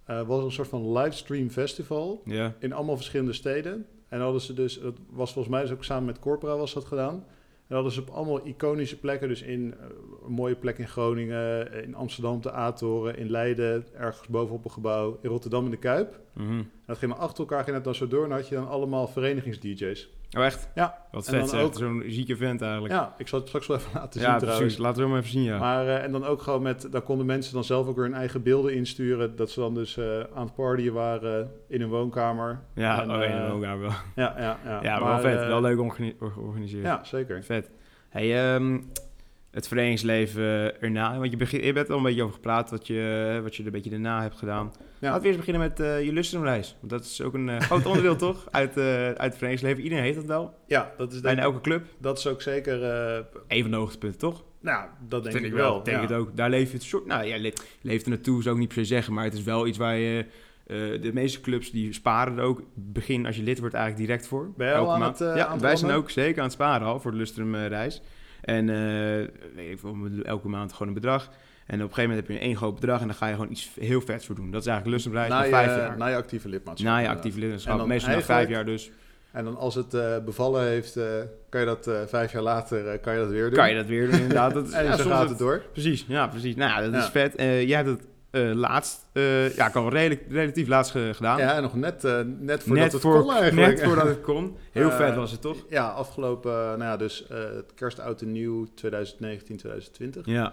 [0.04, 2.54] Eh was een soort van livestream festival Ja.
[2.58, 3.86] in allemaal verschillende steden.
[4.08, 6.84] En hadden ze dus, dat was volgens mij dus ook samen met Corpora was dat
[6.84, 7.24] gedaan.
[7.66, 9.74] En hadden ze op allemaal iconische plekken, dus in
[10.26, 15.18] een mooie plek in Groningen, in Amsterdam de A-toren, in Leiden, ergens bovenop een gebouw,
[15.22, 16.20] in Rotterdam in de Kuip.
[16.32, 16.48] Mhm.
[16.50, 18.54] En dat ging maar achter elkaar, ging het dan zo door en dan had je
[18.54, 20.08] dan allemaal verenigings-DJ's.
[20.36, 20.68] Oh echt?
[20.74, 20.98] Ja.
[21.10, 22.94] Wat En vet dan ook- Zo'n zieke vent eigenlijk.
[22.94, 24.60] Ja, ik zal het straks wel even laten zien ja trouwens.
[24.64, 24.78] precies.
[24.82, 25.58] Laten we hem even zien, ja.
[25.58, 28.14] Maar, eh, en dan ook gewoon met, daar konden mensen dan zelf ook weer hun
[28.14, 29.36] eigen beelden insturen.
[29.36, 32.60] Dat ze dan dus eh, aan het partyen waren in hun woonkamer.
[32.74, 33.90] ja, en, oh, ja, eh, ook daar wel.
[34.16, 34.82] Ja, ja, ja.
[34.82, 35.40] Ja, maar, wel vet.
[35.40, 36.84] eh, wel leuk organi- or- georganiseerd.
[36.84, 37.42] Ja, zeker.
[37.44, 37.70] Vet.
[38.08, 38.78] Hey, ehm,
[39.58, 41.18] het verenigingsleven erna.
[41.18, 43.66] Want je, begint, je bent al een beetje over gepraat wat je, wat je er
[43.66, 44.72] een beetje daarna hebt gedaan.
[44.98, 45.06] Ja.
[45.08, 46.76] Laten we eerst beginnen met eh, je lustrumreis.
[46.80, 49.82] Want dat is ook een eh, groot onderdeel toch uit, eh, uit het verenigingsleven.
[49.82, 50.54] Iedereen heeft dat wel.
[50.66, 51.86] Ja, dat is, Bijna elke club.
[51.98, 52.82] dat is ook zeker...
[52.82, 54.44] eh, Een van de hoogtepunten toch?
[54.60, 55.78] nou, dat denk Vind ik wel.
[55.78, 56.02] Ik denk ja.
[56.02, 56.36] het ook.
[56.36, 57.06] Daar leef je het soort...
[57.06, 59.14] Nou ja, le- leeft er naartoe zou ik niet per se zeggen.
[59.14, 60.24] Maar het is wel iets waar je...
[60.66, 64.28] eh, de meeste clubs die sparen er ook begin als je lid wordt eigenlijk direct
[64.28, 64.52] voor.
[64.56, 65.18] Ben je Elke maand.
[65.18, 67.66] het, eh, ja, wij zijn ook zeker aan het sparen al voor de Lustrum eh,
[67.66, 68.02] reis.
[68.40, 68.66] En
[69.54, 71.22] weet ik veel, elke maand gewoon een bedrag.
[71.66, 73.50] En op een gegeven moment heb je één groot bedrag en dan ga je gewoon
[73.50, 74.50] iets heel vets voor doen.
[74.50, 75.96] Dat is eigenlijk reis Na je, vijf jaar.
[75.96, 76.90] na je actieve lidmaatschap.
[76.92, 77.86] Na je actieve lidmaatschap.
[77.86, 78.90] Meestal na vijf jaar dus.
[79.32, 81.04] En dan als het eh, bevallen heeft, eh,
[81.48, 83.52] kan je dat vijf jaar later kan je dat weer doen.
[83.58, 84.54] Kan je dat weer doen inderdaad.
[84.54, 85.62] Dat is, En ja, zo gaat het- het door.
[85.72, 86.54] Precies, ja, precies.
[86.56, 87.32] Nou, ja, dat is vet.
[87.36, 91.38] Jij hebt het eh, laatst, eh, ja, ik al redelijk, relatief laatst ge- gedaan.
[91.38, 93.76] Ja, nog net, eh, net voordat net, het voor, kon eigenlijk.
[93.76, 94.56] net voordat het kon.
[94.72, 95.64] Heel vet was het toch?
[95.68, 100.26] Ja, afgelopen, nou ja, dus het kerst, oud en nieuw 2019, 2020.
[100.26, 100.52] Ja,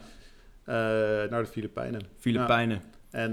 [1.29, 2.01] naar de Filipijnen.
[2.19, 2.81] Filipijnen.
[3.11, 3.31] En,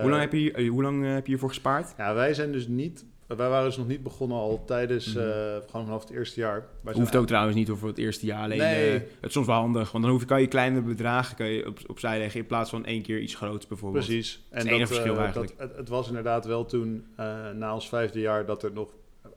[0.00, 1.94] hoe lang, heb je, hoe lang heb je hiervoor gespaard?
[1.96, 3.04] Ja, wij zijn dus niet...
[3.36, 5.14] Wij waren dus nog niet begonnen al tijdens...
[5.14, 5.18] Mhm.
[5.18, 6.66] eh, gewoon vanaf het eerste jaar.
[6.80, 8.42] Wij Hoeft ook trouwens niet hoor, voor het eerste jaar.
[8.42, 8.86] Alleen, Nee.
[8.88, 11.46] eh, het is soms wel handig, want dan hoef je, kan je kleine bedragen kan
[11.46, 14.04] je op, opzij leggen in plaats van één keer iets groots bijvoorbeeld.
[14.04, 14.42] Precies.
[14.50, 15.58] En het enige verschil eh, eigenlijk.
[15.58, 18.90] Dat, het, het was inderdaad wel toen, eh, na ons vijfde jaar, dat er nog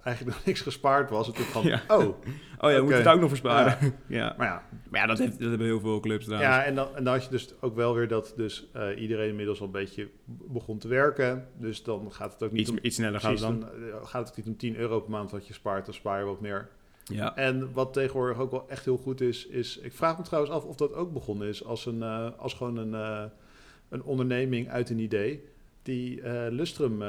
[0.06, 1.28] eigenlijk nog niks gespaard was.
[1.28, 1.82] En toen van, Ja.
[1.88, 2.04] oh,
[2.60, 2.82] Oh ja, we Oké.
[2.82, 3.78] moeten het ook nog versparen.
[4.08, 4.36] Ja.
[4.38, 4.64] maar ja.
[4.90, 6.52] Maar ja, dat, heeft, dat hebben heel veel clubs trouwens.
[6.54, 9.30] Ja, en dan, en dan had je dus ook wel weer dat dus, eh, iedereen
[9.30, 11.48] inmiddels al een beetje begon te werken.
[11.58, 12.78] Dus dan gaat het ook niet iets, om...
[12.82, 13.70] iets sneller gaat het Precies, dan.
[13.80, 16.20] dan eh, gaat het niet om 10 euro per maand wat je spaart, dan spaar
[16.20, 16.70] je wat meer.
[17.04, 17.36] Ja.
[17.36, 19.78] En wat tegenwoordig ook wel echt heel goed is, is...
[19.78, 22.78] Ik vraag me trouwens af of dat ook begonnen is als, een, eh, als gewoon
[22.78, 23.30] een,
[23.90, 25.44] een onderneming uit een idee.
[25.82, 27.04] Die Lustrum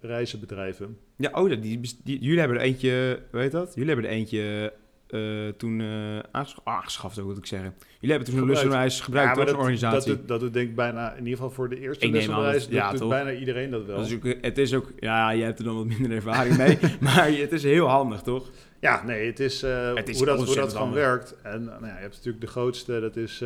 [0.00, 0.98] reizen bedrijven.
[1.20, 3.72] Ja, oh, die, die, die- jullie hebben er eentje, weet dat?
[3.74, 4.72] Jullie hebben er eentje
[5.08, 7.74] eh, toen eh aangeschaft, aangeschaft, ook wat ik zeggen.
[8.00, 8.62] Jullie hebben toen een Gebruikt.
[8.64, 9.44] Lustreis gebruikt, Ja, toch?
[9.44, 10.08] Een dat, organisatie.
[10.10, 12.92] Dat doet, dat doet denk ik bijna, in ieder geval voor de eerste dat- ja,
[12.92, 13.96] doet, bijna iedereen dat wel.
[13.96, 16.78] Dat is ook, het is ook, ja, jij hebt er dan wat minder ervaring mee,
[17.00, 18.50] maar het is heel handig, toch?
[18.80, 21.36] Ja, nee, het is, eh, Het is hoe, dat, hoe dat gewoon werkt.
[21.42, 23.38] En nou ja, je hebt natuurlijk de grootste, dat is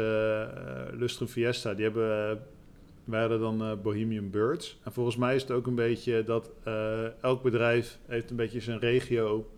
[0.93, 1.75] Lustrum Fiesta.
[1.75, 2.39] Die hebben,
[3.05, 4.81] wij hadden dan eh, Bohemian Birds.
[4.85, 8.61] En volgens mij is het ook een beetje dat eh, elk bedrijf heeft een beetje
[8.61, 9.51] zijn regio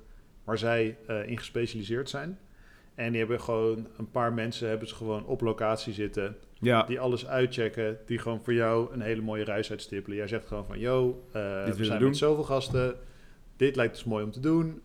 [0.45, 2.39] waar zij eh, in gespecialiseerd zijn.
[2.95, 6.37] En die hebben gewoon een paar mensen hebben ze gewoon op locatie zitten.
[6.61, 7.99] Ja, Die alles uitchecken.
[8.07, 10.19] Die gewoon voor jou een hele mooie reis uitstippelen.
[10.19, 12.09] Jij zegt gewoon van, yo, we we zijn doen.
[12.09, 12.95] met zoveel gasten.
[13.57, 14.83] Dit lijkt ons mooi om te doen.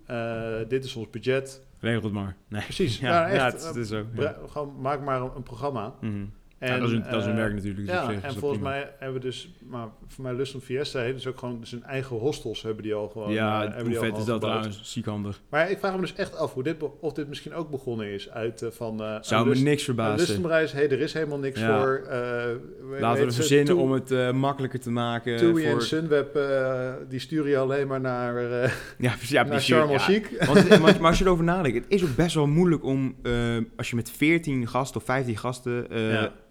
[0.67, 1.65] Dit is ons budget.
[1.79, 2.35] regel het maar.
[2.47, 2.61] Nee.
[2.63, 2.99] Precies.
[2.99, 3.61] Ja, Ja, echt.
[3.61, 4.13] ja, het, is- het.
[4.13, 5.95] Bra- Gewoon maak maar een, een programma.
[6.01, 6.25] Mhm.
[6.61, 7.85] En, ja, dat is een, dat is een eh, werk natuurlijk.
[7.87, 8.69] dus Ja, zich en volgens prima.
[8.75, 12.17] mij hebben we dus, maar voor mij Lust Fiesta heeft dus ook gewoon zijn eigen
[12.17, 13.31] hostels hebben die al gewoon.
[13.31, 14.79] Ja, hebben hoe vet is dat trouwens?
[14.83, 15.41] Ziek handig.
[15.49, 18.29] Maar ik vraag me dus echt af hoe dit, of dit misschien ook begonnen is
[18.29, 19.01] uit eh, van.
[19.03, 20.17] eh Zou een me Lust- niks verbazen.
[20.27, 21.79] Lustumreis, hey, er is helemaal niks Ja.
[21.79, 22.01] voor.
[22.99, 25.35] Laten we er verzinnen om het makkelijker te maken.
[25.37, 25.81] En voor...
[25.81, 28.41] Sunweb, eh, die sturen je alleen maar naar,
[28.97, 29.61] Ja, ja, naar.
[29.61, 30.45] Sharm el-Sheikh.
[30.45, 33.15] Want, maar, maar als je erover nadenkt, het is ook best wel moeilijk om,
[33.77, 35.87] als je met 14 gasten of 15 gasten.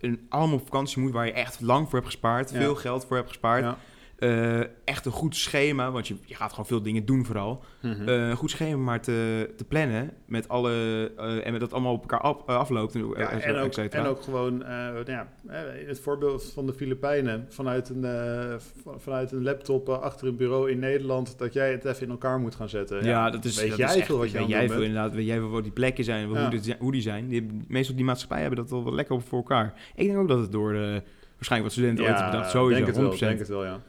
[0.01, 2.57] Een, allemaal op vakantie moet waar je echt lang voor hebt gespaard, Ja.
[2.59, 3.63] veel geld voor hebt gespaard.
[3.63, 3.79] Ja.
[4.21, 7.65] Eh, echt een goed schema, want je, je gaat gewoon veel dingen doen vooral.
[7.83, 8.09] Mhm.
[8.09, 10.73] Eh, een goed schema maar te, te plannen met alle,
[11.17, 12.95] eh, en met dat allemaal op elkaar af, afloopt.
[12.95, 15.29] En, Ja, en, ook, en ook gewoon, nou ja,
[15.87, 18.05] het voorbeeld van de Filipijnen, vanuit een,
[18.97, 22.55] vanuit een laptop achter een bureau in Nederland, dat jij het even in elkaar moet
[22.55, 23.05] gaan zetten.
[23.05, 24.89] Ja, dat is, weet dat jij is echt, veel wat je weet jij veel bent?
[24.89, 27.29] inderdaad, weet jij veel wat die plekken zijn, hoe, dit hoe die zijn.
[27.29, 29.75] Die, meestal die maatschappij hebben dat wel lekker op voor elkaar.
[29.95, 31.03] Ik denk ook dat het door
[31.41, 33.19] waarschijnlijk wat studenten ooit hebben bedacht, sowieso, denk het wel, 100%.
[33.19, 33.81] denk het wel, ja.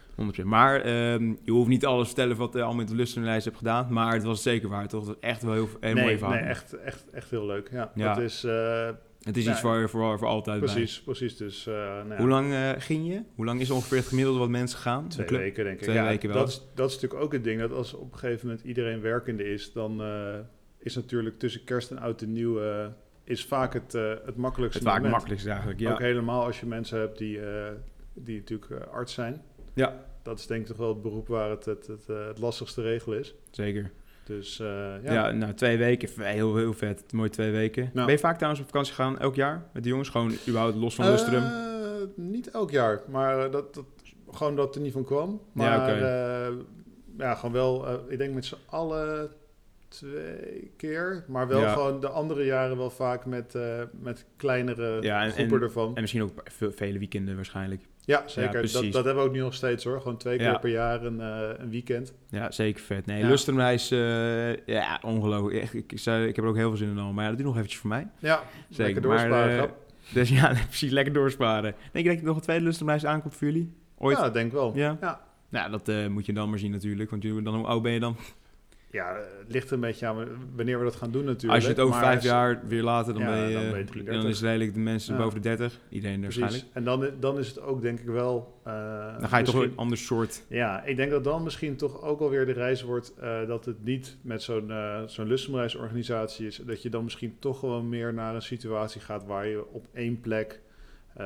[0.42, 0.44] 100%.
[0.44, 3.58] Maar ehm, je hoeft niet alles te vertellen wat je allemaal in de lustenlijst hebt
[3.58, 5.06] gedaan, maar het was zeker waar, toch?
[5.06, 6.36] Dat is echt wel heel, heel mooi nee, verhaal.
[6.36, 7.70] nee, echt, echt, echt heel leuk.
[7.72, 8.14] Ja, Ja.
[8.14, 8.90] Dat is, eh,
[9.22, 10.74] Het is Ja, iets voor, voor, voor altijd bij.
[10.74, 11.38] precies, precies.
[11.38, 13.24] Dus, eh, nou Hoe lang eh, ging je?
[13.36, 15.08] Hoe lang is ongeveer het gemiddelde wat mensen gaan?
[15.08, 15.84] Twee De weken, denk ik.
[15.84, 16.38] Twee ja, weken wel.
[16.38, 19.02] Dat is, dat is natuurlijk ook het ding, dat als op een gegeven moment iedereen
[19.02, 20.02] werkende is, dan
[20.80, 22.60] is natuurlijk tussen kerst en oud en nieuw
[23.24, 23.92] is vaak het,
[24.26, 25.92] het makkelijkste Het vaak makkelijkste eigenlijk, ja.
[25.92, 27.40] Ook helemaal als je mensen hebt die,
[28.14, 29.42] die natuurlijk arts zijn.
[29.74, 30.04] Ja.
[30.24, 32.82] Dat is denk ik toch wel het beroep waar het het, het, eh, het lastigste
[32.82, 33.36] regelen is.
[33.52, 33.92] Zeker.
[34.24, 34.68] Dus eh,
[35.04, 35.32] Ja, ja.
[35.32, 37.04] nou twee weken, heel, heel vet.
[37.14, 37.84] Mooi twee weken.
[37.94, 38.06] Ja.
[38.06, 39.70] Ben je vaak trouwens op vakantie gegaan, elk jaar?
[39.74, 40.10] Met de jongens?
[40.10, 41.44] Gewoon überhaupt los van Lustrum?
[41.44, 41.68] Eh,
[42.16, 43.86] niet elk jaar, maar dat, dat,
[44.32, 45.30] gewoon dat er niet van kwam.
[45.30, 46.54] Ja, Maar eh,
[47.18, 49.30] ja, gewoon wel, ik denk met z'n allen
[49.88, 51.24] twee keer.
[51.28, 51.74] Maar wel Ja.
[51.74, 53.56] gewoon de andere jaren wel vaak met,
[53.92, 55.96] met kleinere Ja, en- groepen en- ervan.
[55.96, 57.82] En misschien ook vele weekenden waarschijnlijk.
[58.12, 58.62] Ja, zeker.
[58.72, 60.02] dat, dat hebben we ook nu nog steeds hoor.
[60.02, 60.58] Gewoon twee keer Ja.
[60.58, 62.14] per jaar een, eh, een weekend.
[62.30, 63.06] Ja, zeker vet.
[63.06, 63.72] Nee, Ja.
[63.92, 65.62] Eh ja, ongelooflijk.
[65.62, 67.12] Echt, ik, ik, zei, ik heb er ook heel veel zin in al.
[67.12, 68.08] Maar ja, dat doet nog eventjes voor mij.
[68.20, 68.84] Ja, Zeker.
[68.84, 69.58] lekker doorsparen.
[69.58, 69.72] Maar, eh.
[70.14, 71.76] Dus ja, precies, lekker doorsparen.
[71.92, 73.74] Denk je dat je nog een tweede Lustrumreis aankomt voor jullie?
[73.98, 74.18] Ooit?
[74.18, 74.72] Ja, denk wel.
[74.76, 74.98] Ja?
[75.02, 75.22] Ja.
[75.50, 77.10] Nou, dat moet je dan maar zien natuurlijk.
[77.10, 78.16] Want dan, hoe oud ben je dan?
[78.92, 81.54] Ja, het ligt een beetje aan wanneer we dat gaan doen natuurlijk.
[81.54, 83.62] Als je het over Maar vijf als- jaar weer later, dan Ja, ben je, dan
[83.70, 84.06] ben je 30.
[84.14, 85.20] dan is het redelijk de mensen Ja.
[85.22, 85.80] boven de 30.
[85.90, 86.40] Iedereen Precies.
[86.40, 86.76] waarschijnlijk.
[86.76, 88.60] En dan, dan is het ook denk ik wel...
[88.64, 88.74] eh,
[89.20, 90.44] Dan ga je toch een ander soort...
[90.48, 93.84] Ja, ik denk dat dan misschien toch ook alweer de reis wordt eh, dat het
[93.84, 96.62] niet met zo'n eh zo'n lussenreisorganisatie is.
[96.66, 100.20] Dat je dan misschien toch gewoon meer naar een situatie gaat waar je op één
[100.22, 100.62] plek
[101.16, 101.26] eh,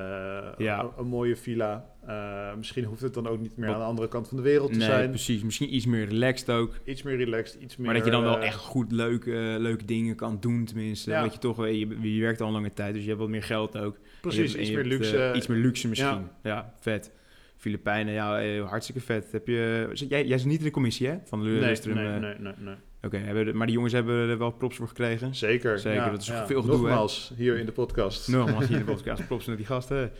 [0.58, 0.80] Ja.
[0.84, 1.94] een, een mooie villa.
[2.08, 4.44] eh, misschien hoeft het dan ook niet meer Wat- aan de andere kant van de
[4.44, 5.10] wereld te Nee, zijn.
[5.10, 5.44] precies.
[5.44, 6.74] Misschien iets meer relaxed ook.
[6.86, 7.86] Iets meer relaxed, iets meer...
[7.86, 11.10] Maar dat je dan wel eh, echt goed leuke, leuke dingen kan doen, tenminste.
[11.12, 11.22] Ja.
[11.24, 13.44] Dat je toch, je, je werkt al een lange tijd, dus je hebt wat meer
[13.44, 13.98] geld ook.
[14.22, 15.32] Precies, hebt- iets meer hebt, luxe.
[15.36, 16.10] iets meer luxe misschien.
[16.10, 16.32] Ja.
[16.44, 17.12] Ja, vet.
[17.58, 19.32] Filipijnen, ja, hartstikke vet.
[19.32, 21.18] Heb je, jij, jij zit niet in de commissie, hè?
[21.24, 22.76] Van nee, Lustrum, nee, eh, nee, nee, nee.
[23.06, 25.36] Oké, hebben de- maar die jongens hebben er wel props voor gekregen.
[25.36, 25.80] Zeker.
[25.80, 26.46] Zeker, ja, dat is ja.
[26.48, 26.82] veel gedoe, hè?
[26.82, 28.28] Nogmaals, hier in de podcast.
[28.28, 30.12] Nogmaals hier in de podcast, props naar die gasten.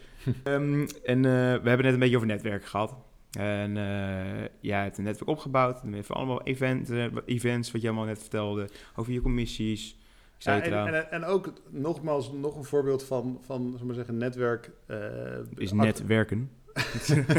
[0.44, 2.96] Ehm, en eh, we hebben net een beetje over netwerken gehad.
[3.38, 5.82] En eh jij hebt een netwerk opgebouwd.
[5.82, 8.70] En even allemaal event, eh, events, wat je allemaal net vertelde.
[8.96, 9.98] Over je commissies,
[10.38, 10.88] et Ja, cetera.
[10.88, 14.72] en, en, en ook nogmaals nog een voorbeeld van, van zullen we maar zeggen, netwerk.
[14.86, 14.98] eh,
[15.56, 16.50] is netwerken.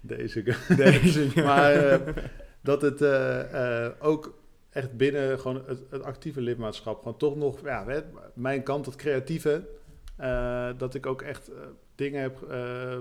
[0.00, 0.42] Deze.
[0.76, 1.44] Deze, ja.
[1.44, 2.14] maar eh,
[2.62, 4.40] dat het eh, eh, ook
[4.72, 8.02] echt binnen gewoon het, het actieve lidmaatschap, gewoon toch nog, ja,
[8.34, 9.68] mijn kant, het creatieve,
[10.16, 11.60] eh, dat ik ook echt eh,
[11.94, 12.98] dingen heb, eh,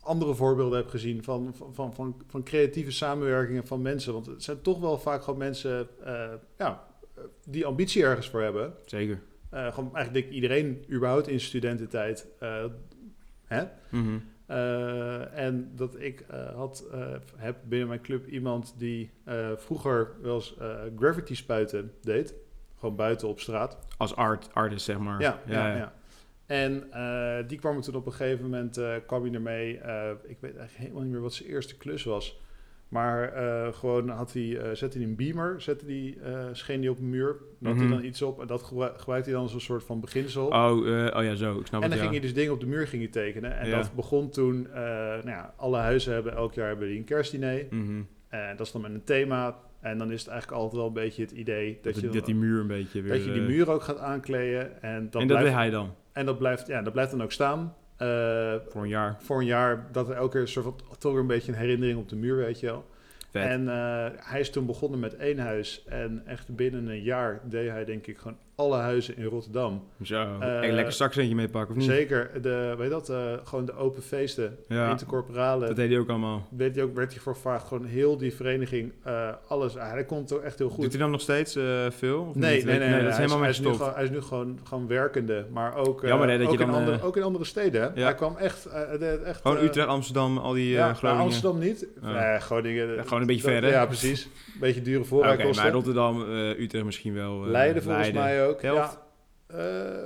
[0.00, 4.12] andere voorbeelden heb gezien van, van, van, van, creatieve samenwerkingen van mensen.
[4.12, 5.88] Want het zijn toch wel vaak gewoon mensen,
[6.58, 6.86] ja,
[7.44, 8.74] die ambitie ergens voor hebben.
[8.84, 9.22] Zeker.
[9.50, 12.26] Gewoon eigenlijk denk ik iedereen überhaupt in studententijd.
[13.44, 13.64] hè?
[13.90, 14.18] Mhm.
[14.46, 19.10] Eh, en dat ik eh, had, eh, heb binnen mijn club iemand die
[19.56, 20.56] vroeger wel eens
[20.96, 22.34] gravity spuiten deed.
[22.78, 23.78] Gewoon buiten op straat.
[23.96, 25.20] Als art, artist, zeg maar.
[25.20, 25.92] Ja, ja, ja.
[26.46, 26.90] En
[27.46, 29.74] die kwam er toen op een gegeven moment, kwam hij ermee.
[30.22, 32.40] ik weet eigenlijk helemaal niet meer wat zijn eerste klus was.
[32.92, 36.90] Maar eh, gewoon had hij, eh, zette hij een beamer, zette die, eh, scheen die
[36.90, 37.26] op een muur.
[37.58, 37.86] Dan had Mhm.
[37.88, 40.46] hij dan iets op en dat gebru- gebruikte hij dan als een soort van beginsel.
[40.46, 40.70] Oh,
[41.16, 41.58] oh ja, zo.
[41.58, 42.10] Ik snap En dan het, ging ja.
[42.10, 43.58] hij dus dingen op de muur ging hij tekenen.
[43.58, 43.76] En Ja.
[43.76, 47.66] dat begon toen, nou ja, alle huizen hebben elk jaar hebben die een kerstdiner.
[47.70, 48.02] Mhm.
[48.28, 49.58] En dat is dan met een thema.
[49.80, 52.26] En dan is het eigenlijk altijd wel een beetje het idee dat, Dat, je, dat
[52.26, 53.12] die muur een beetje weer...
[53.12, 54.82] dat je die muur ook gaat aankleden.
[54.82, 57.32] En dat, en dat blijft, hij dan, en dat, blijft, ja, dat blijft dan ook
[57.32, 57.74] staan.
[58.02, 59.16] Eh, voor een jaar.
[59.18, 61.58] voor een jaar, dat er elke keer een soort van, toch weer een beetje een
[61.58, 62.84] herinnering op de muur, weet je wel.
[63.30, 63.42] Vet.
[63.42, 65.84] En eh, hij is toen begonnen met één huis.
[65.86, 69.82] En echt binnen een jaar deed hij denk ik gewoon alle huizen in Rotterdam.
[70.02, 70.26] Zo.
[70.40, 71.90] eh, Echt lekker zakcentje meepakken, of niet?
[71.90, 75.66] Zeker, de, weet je dat, eh, gewoon de open feesten, Ja, intercorporale.
[75.66, 76.46] dat deed hij ook allemaal.
[76.50, 79.76] Weet je ook, werd hij voor gevraagd, gewoon heel die vereniging, eh, alles.
[79.76, 80.82] Ah, hij komt ook echt heel goed.
[80.82, 81.52] Doet hij dan nog steeds
[81.88, 82.20] veel?
[82.22, 82.64] Of Nee, niet?
[82.64, 83.76] nee, nee, nee, dat is hij, helemaal hij, is gestopt.
[83.76, 86.66] gewoon, hij is nu gewoon, gewoon werkende, maar ook, Jammer, hè, dat ook, je in
[86.66, 87.80] dan, andere, ook in andere steden.
[87.82, 87.86] hè.
[87.94, 88.02] ja.
[88.04, 91.24] Hij kwam echt, hij echt Gewoon Utrecht, Amsterdam, al die ja, Groningen.
[91.24, 91.86] Amsterdam niet.
[92.02, 93.04] Nee, Groningen.
[93.04, 93.68] Gewoon een beetje dat- ver, hè?
[93.70, 94.24] Ja, precies.
[94.24, 95.62] Een beetje dure Oké, voorrijkosten.
[95.64, 96.20] maar Rotterdam,
[96.58, 97.46] Utrecht misschien wel.
[97.46, 98.51] Leiden volgens mij ook.
[98.60, 99.02] Ja.
[99.52, 99.58] Eh,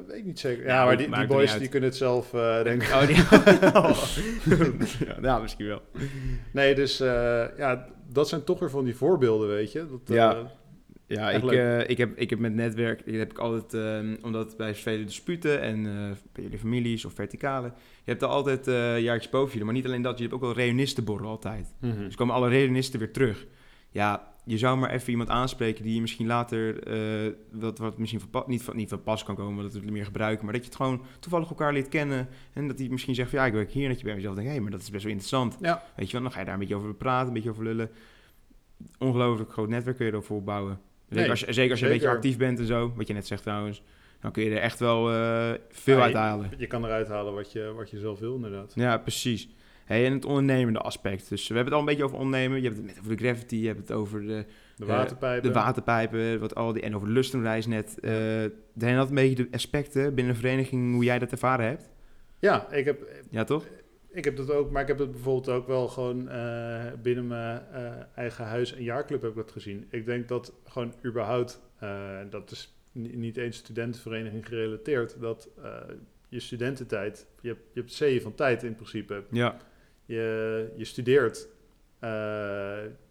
[0.07, 0.65] weet ik niet zeker.
[0.65, 2.89] Ja, Ja, maar die, die boys die kunnen het zelf eh denken.
[2.89, 3.17] Oh, die...
[5.09, 5.83] ja, nou, misschien wel.
[6.53, 9.87] Nee, dus eh, ja, dat zijn toch weer van die voorbeelden, weet je.
[9.91, 10.51] Dat, Ja.
[11.09, 14.57] Ja, Echt ik, ik, heb, ik heb met netwerk, ik heb ik altijd, ehm, omdat
[14.57, 15.83] bij vele disputen en
[16.33, 17.67] bij jullie families of verticale,
[18.05, 18.67] je hebt er altijd
[19.03, 21.75] jaartjes boven jullie, maar niet alleen dat, je hebt ook wel reunistenborrel altijd.
[21.81, 22.05] mhm.
[22.05, 23.47] Dus komen alle reunisten weer terug.
[23.91, 26.83] Ja, je zou maar even iemand aanspreken die je misschien later,
[27.27, 29.91] eh, wat, wat misschien van, niet, van, niet van pas kan komen, dat we het
[29.91, 33.15] meer gebruiken, maar dat je het gewoon toevallig elkaar leert kennen en dat die misschien
[33.15, 34.81] zegt van ja, ik werk hier, en dat je bij jezelf denkt, hé, maar dat
[34.81, 35.57] is best wel interessant.
[35.61, 35.83] Ja.
[35.97, 37.91] Weet je wel, dan ga je daar een beetje over praten, een beetje over lullen.
[38.99, 40.79] Ongelooflijk groot netwerk kun je ervoor opbouwen.
[41.09, 43.13] Zeker, Nee, als, je- zeker als je een beetje actief bent en zo, wat je
[43.15, 43.83] net zegt trouwens,
[44.21, 46.51] dan kun je er echt wel eh, veel Ja, uit halen.
[46.59, 48.73] Je kan eruit halen wat je, wat je zelf wil, inderdaad.
[48.75, 49.49] Ja, precies.
[49.87, 51.29] Hey, en het ondernemende aspect.
[51.29, 52.57] Dus we hebben het al een beetje over ondernemen.
[52.59, 54.45] Je hebt het net over de gravity, je hebt het over de,
[54.77, 55.49] De Eh, waterpijpen.
[55.49, 58.01] de waterpijpen, wat al die, en over de lustenreis net.
[58.01, 58.13] Eh
[58.77, 61.89] zijn dat een beetje de aspecten binnen een vereniging, hoe jij dat ervaren hebt?
[62.39, 63.65] Ja, ik heb, Ja, toch?
[64.11, 67.61] ik heb dat ook, maar ik heb het bijvoorbeeld ook wel gewoon eh, binnen mijn
[67.73, 69.87] eh, eigen huis en jaarclub heb ik dat gezien.
[69.91, 75.71] Ik denk dat gewoon überhaupt, eh, dat is ni- niet eens studentenvereniging gerelateerd, dat eh,
[76.29, 79.25] je studententijd, je hebt, je hebt zeeën van tijd in principe.
[79.31, 79.57] Ja,
[80.07, 81.49] Je, je studeert,
[81.99, 82.11] eh,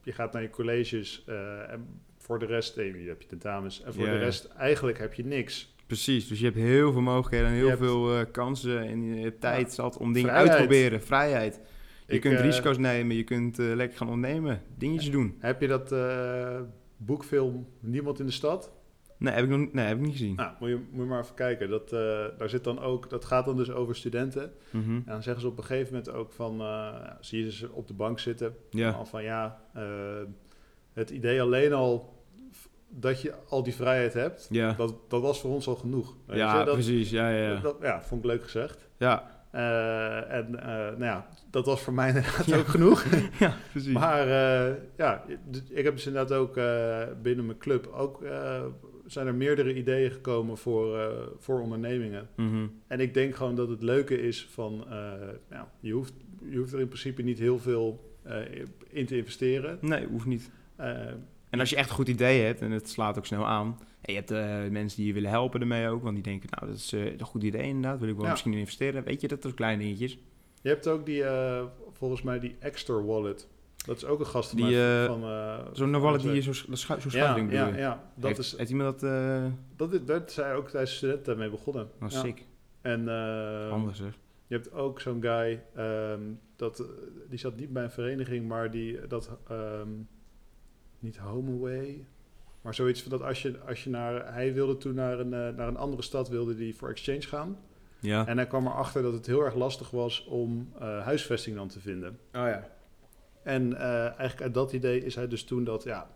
[0.04, 3.84] je gaat naar je colleges eh, en voor de rest, eh, je hebt je tentamens
[3.84, 4.24] en voor Ja, de ja.
[4.24, 5.76] rest eigenlijk heb je niks.
[5.88, 6.28] precies.
[6.28, 9.74] Dus je hebt heel veel mogelijkheden en heel Je veel kansen en je hebt tijd
[9.74, 11.02] zat om dingen uit te proberen.
[11.02, 11.60] Vrijheid.
[12.08, 15.36] Je Ik, kunt risico's nemen, je kunt lekker gaan ondernemen, dingetjes doen.
[15.40, 15.96] Heb je dat
[16.98, 18.72] boekfilm Niemand in de Stad?
[19.18, 20.36] Nee, heb ik nog nee, heb ik niet gezien.
[20.36, 21.70] Nou, moet je, moet je maar even kijken.
[21.70, 22.00] Dat, eh,
[22.38, 24.52] daar zit dan ook, dat gaat dan dus over studenten.
[24.70, 24.92] Mhm.
[24.96, 27.88] En dan zeggen ze op een gegeven moment ook van, eh, zie je ze op
[27.88, 28.56] de bank zitten.
[28.70, 29.84] Ja, Al van ja, eh,
[30.94, 32.14] het idee alleen al
[32.90, 34.74] dat je al die vrijheid hebt, ja.
[34.74, 36.16] dat, dat was voor ons al genoeg.
[36.28, 36.64] Ja?
[36.64, 37.10] Dat, precies.
[37.10, 37.60] Ja, ja, ja.
[37.60, 38.90] Dat, ja, vond ik leuk gezegd.
[38.98, 39.34] ja.
[40.30, 42.58] En nou ja, dat was voor mij inderdaad Ja.
[42.58, 43.06] ook genoeg.
[43.40, 43.94] ja, precies.
[43.94, 44.28] Maar
[44.98, 45.24] ja,
[45.70, 46.54] ik heb dus inderdaad ook
[47.22, 48.22] binnen mijn club ook
[49.06, 52.30] zijn er meerdere ideeën gekomen voor, eh, voor ondernemingen.
[52.36, 52.68] Mhm.
[52.88, 56.14] En ik denk gewoon dat het leuke is van, eh, je, hoeft,
[56.50, 58.38] je hoeft er in principe niet heel veel eh,
[58.90, 59.78] in te investeren.
[59.82, 60.52] Nee, hoeft niet.
[61.50, 64.14] En als je echt een goed idee hebt, en het slaat ook snel aan, en
[64.14, 66.92] je hebt mensen die je willen helpen ermee ook, want die denken, nou, dat is
[66.92, 68.32] een goed idee inderdaad, wil ik wel Ja.
[68.32, 69.04] misschien in investeren.
[69.04, 70.18] Weet je, dat zijn kleine dingetjes.
[70.62, 71.24] je hebt ook die,
[71.92, 73.48] volgens mij die Extra Wallet.
[73.86, 75.24] Dat is ook een gast van Die, eh, van...
[75.24, 76.68] eh, Zo'n van wallet mijn die je werk.
[76.68, 78.58] zo, schu- zo Ja, schuifding ja, ja, dat heeft, is...
[78.58, 79.10] heeft iemand dat...
[79.12, 81.84] eh Dat, is, dat zijn ook tijdens studenten mee begonnen.
[82.02, 82.20] oh, Ja.
[82.20, 82.46] sick.
[82.82, 84.14] En eh, Anders zeg.
[84.48, 86.20] je hebt ook zo'n guy, ehm,
[86.56, 86.84] dat,
[87.30, 89.90] die zat niet bij een vereniging, maar die dat, ehm,
[91.00, 92.06] niet HomeAway,
[92.62, 95.68] maar zoiets van dat als je, als je naar, hij wilde toen naar een, naar
[95.68, 97.58] een andere stad, wilde die voor exchange gaan.
[98.00, 98.28] Ja.
[98.28, 101.80] En hij kwam erachter dat het heel erg lastig was om eh, huisvesting dan te
[101.80, 102.10] vinden.
[102.12, 102.68] Oh ja.
[103.46, 106.08] En eh, eigenlijk uit dat idee is hij dus toen dat, ja,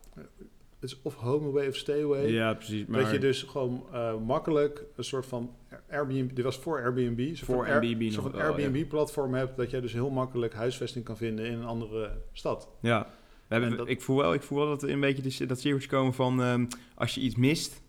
[0.79, 2.27] het is of HomeAway of StayAway.
[2.31, 2.85] Ja, precies.
[2.85, 5.55] Maar Dat je dus gewoon eh, makkelijk een soort van
[5.89, 8.45] Airbnb, dit was voor Airbnb, Voor Airbnb soort van ja.
[8.47, 12.69] Airbnb-platform hebt, dat jij dus heel makkelijk huisvesting kan vinden in een andere stad.
[12.81, 13.07] Ja.
[13.47, 15.59] We hebben, dat- ik, voel wel, ik voel wel dat er een beetje die- dat
[15.59, 16.65] cirkeltje komen van ehm,
[16.95, 17.81] als je iets mist,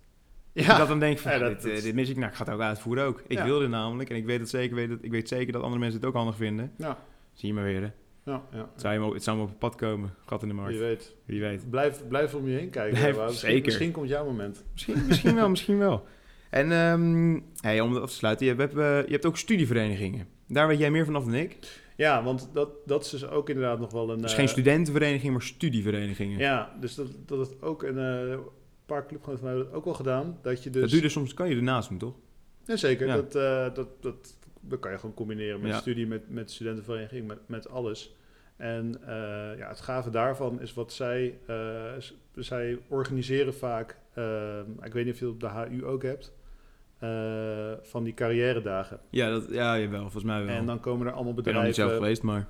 [0.52, 2.34] Ja, dat dan denkt van Ja, dat- dit, eh, dat- dit mis ik, nou ik
[2.36, 3.22] ga het ook uitvoeren ook.
[3.26, 3.44] Ik Ja.
[3.44, 5.80] wil dit namelijk en ik weet het zeker, weet het, ik weet zeker dat andere
[5.80, 6.72] mensen het ook handig vinden.
[6.76, 6.98] ja,
[7.32, 7.88] Zie je maar weer, hè.
[8.24, 8.68] Ja, ja.
[8.72, 10.72] Het zou, je maar- het zou maar op het pad komen, gat in de markt.
[10.72, 11.14] Wie weet.
[11.24, 11.70] Wie weet.
[11.70, 12.98] Blijf, blijf om je heen kijken.
[12.98, 13.64] Blijf- misschien, zeker.
[13.64, 14.64] misschien komt jouw moment.
[14.72, 16.06] Misschien, misschien wel, misschien wel.
[16.50, 20.26] En ehm, hey, om af te sluiten, je hebt, eh, je hebt ook studieverenigingen.
[20.48, 21.56] Daar weet jij meer vanaf dan ik.
[21.96, 24.24] Ja, want dat, dat is dus ook inderdaad nog wel een...
[24.24, 26.38] is eh, geen studentenvereniging, maar studieverenigingen.
[26.38, 28.38] Ja, dus dat, dat is ook een eh,
[28.86, 30.38] paar clubgenoten van mij hebben dat ook wel gedaan.
[30.42, 30.80] Dat je dus...
[30.80, 32.14] Dat doe je dus soms, kan je ernaast doen, toch?
[32.64, 33.06] Ja, zeker.
[33.06, 33.14] Ja.
[33.16, 35.78] Dat, eh, dat, dat, dat kan je gewoon combineren met Ja.
[35.78, 38.14] studie, met, met studentenvereniging, met, met alles.
[38.56, 41.38] En eh, ja, het gave daarvan is wat zij...
[41.46, 41.92] eh,
[42.34, 43.98] zij organiseren vaak...
[44.14, 46.32] eh, ik weet niet of je dat op de HU ook hebt...
[47.82, 49.00] van die carrière-dagen.
[49.10, 50.54] Ja, dat, ja jawel, volgens mij wel.
[50.54, 51.96] En dan komen er allemaal ik ben niet zelf bedrijven...
[52.02, 52.46] geweest, maar,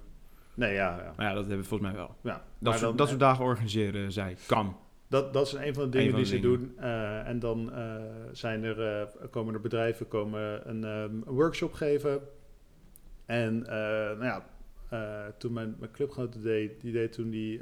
[0.55, 1.13] Nee, ja, ja.
[1.17, 2.17] maar ja, dat hebben we volgens mij wel.
[2.23, 2.31] ja.
[2.33, 4.37] Dat, Maar soort, dan- dat soort dagen organiseren zij.
[4.47, 4.77] Kan.
[5.11, 6.59] Dat, dat is een van de dingen van die de ze dingen.
[6.59, 6.79] doen.
[6.79, 8.03] Eh, en dan eh,
[8.33, 12.21] zijn er, eh, komen er bedrijven komen een, ehm, een workshop geven.
[13.27, 13.59] En
[14.19, 14.45] nou ja,
[15.39, 17.61] toen mijn, mijn clubgenoot het deed, die deed toen die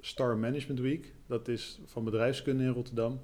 [0.00, 1.14] Star Management Week.
[1.26, 3.20] Dat is van bedrijfskunde in Rotterdam.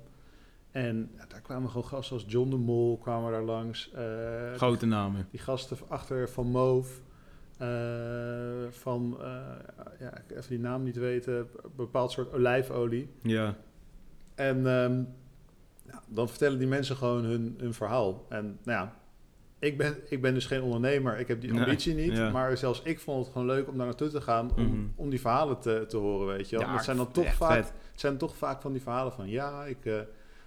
[0.70, 3.90] En ja, daar kwamen gewoon gasten als John de Mol kwamen daar langs.
[4.56, 5.26] Grote namen.
[5.30, 6.92] die gasten achter van Move.
[7.62, 9.26] Eh, van, eh,
[10.00, 11.46] ja, ik even die naam niet weten, een
[11.76, 13.08] bepaald soort olijfolie.
[13.22, 13.56] Ja.
[14.34, 15.02] En ehm,
[15.86, 18.26] ja, dan vertellen die mensen gewoon hun, hun verhaal.
[18.28, 18.96] En nou ja,
[19.58, 22.12] ik ben, ik ben dus geen ondernemer, ik heb die Nee, ambitie niet.
[22.16, 22.30] ja.
[22.30, 24.86] Maar zelfs ik vond het gewoon leuk om daar naartoe te gaan, om, Mhm.
[24.96, 26.66] om die verhalen te, te horen, weet je wel.
[26.66, 27.72] Ja, het zijn dan toch vaak, vet.
[27.90, 30.00] het zijn toch vaak van die verhalen van, ja, ik eh,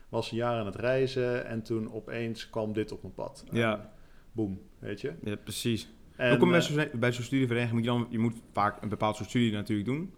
[0.10, 3.44] was een jaar aan het reizen en toen opeens kwam dit op mijn pad.
[3.52, 3.74] Ja.
[3.74, 3.90] En
[4.32, 5.14] boem, weet je.
[5.24, 5.90] Ja, precies.
[6.16, 7.76] En, Hoe kom je eh, bij zo'n bij zo'n studievereniging?
[7.76, 10.14] Moet je, dan, je moet vaak een bepaald soort studie natuurlijk doen.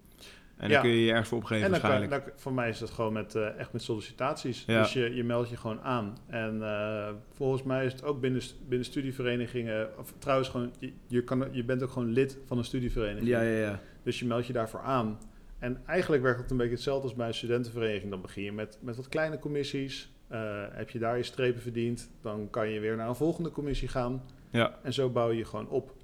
[0.56, 0.72] En Ja.
[0.74, 2.24] dan kun je je ergens voor opgeven En dan kan, waarschijnlijk.
[2.26, 4.64] dan- voor mij is het gewoon met, eh, echt met sollicitaties.
[4.66, 4.82] Ja.
[4.82, 6.16] Dus je, je meldt je gewoon aan.
[6.26, 9.88] En eh, volgens mij is het ook binnen, binnen studieverenigingen...
[9.98, 13.28] Of trouwens, gewoon, je, je, kan, je bent ook gewoon lid van een studievereniging.
[13.28, 13.80] ja, ja, ja.
[14.02, 15.18] Dus je meldt je daarvoor aan.
[15.58, 18.10] En eigenlijk werkt het een beetje hetzelfde als bij een studentenvereniging.
[18.10, 20.10] Dan begin je met, met wat kleine commissies.
[20.28, 23.88] Eh, heb je daar je strepen verdiend, dan kan je weer naar een volgende commissie
[23.88, 24.22] gaan.
[24.50, 25.94] Ja, En zo bouw je gewoon op.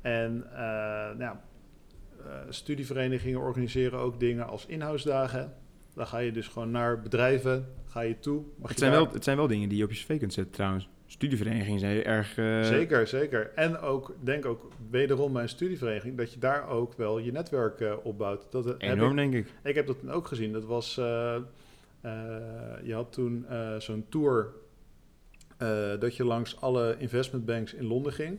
[0.00, 0.58] En eh,
[1.18, 1.36] nou
[2.18, 5.52] eh, studieverenigingen organiseren ook dingen als inhoudsdagen.
[5.94, 8.42] Dan ga je dus gewoon naar bedrijven, ga je toe.
[8.56, 10.18] Mag het je zijn, daar- wel, het zijn wel dingen die je op je cv
[10.18, 10.88] kunt zetten trouwens.
[11.06, 12.38] Studieverenigingen zijn heel erg...
[12.38, 13.50] eh, Zeker, zeker.
[13.54, 17.80] En ook, denk ook wederom bij een studievereniging, dat je daar ook wel je netwerk
[17.80, 18.46] eh, opbouwt.
[18.50, 19.52] Dat Enorm, ik, denk ik.
[19.62, 20.52] ik heb dat toen ook gezien.
[20.52, 20.94] Dat was,
[22.84, 23.46] je had toen
[23.78, 24.48] zo'n tour
[25.62, 28.38] eh, dat je langs alle investmentbanks in Londen ging.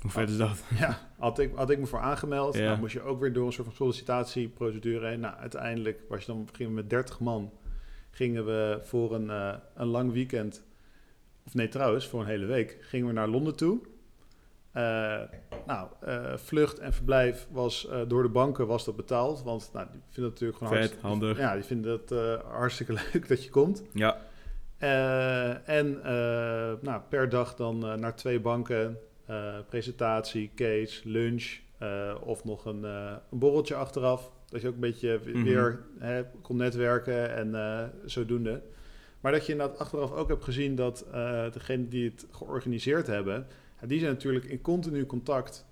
[0.00, 0.64] Hoe vet is dat?
[0.78, 2.54] Ja, had ik, had ik me voor aangemeld.
[2.56, 2.68] Ja.
[2.68, 5.20] Dan moest je ook weer door een soort van sollicitatieprocedure heen.
[5.20, 7.52] Nou, uiteindelijk was je dan, gingen we met 30 man.
[8.10, 10.64] Gingen we voor een, eh, een lang weekend,
[11.46, 13.80] of nee trouwens, voor een hele week, gingen we naar Londen toe.
[14.72, 15.20] Eh,
[15.66, 15.88] nou,
[16.36, 19.42] vlucht en verblijf was door de banken was dat betaald.
[19.42, 21.38] Want nou, die vinden het natuurlijk gewoon Vet, hartstikke- handig.
[21.38, 23.82] Ja, die vinden het eh, hartstikke leuk dat je komt.
[23.92, 24.20] Ja,
[24.78, 28.98] Eh, en eh, nou, per dag dan eh, naar twee banken,
[29.68, 31.58] presentatie, case, lunch
[32.20, 34.30] of nog een, een borreltje achteraf.
[34.48, 35.42] Dat je ook een beetje Mhm.
[35.42, 38.62] weer hè, kon netwerken en zodoende.
[39.20, 41.06] Maar dat je inderdaad achteraf ook hebt gezien dat
[41.52, 43.46] degenen die het georganiseerd hebben,
[43.86, 45.66] die zijn natuurlijk in continu contact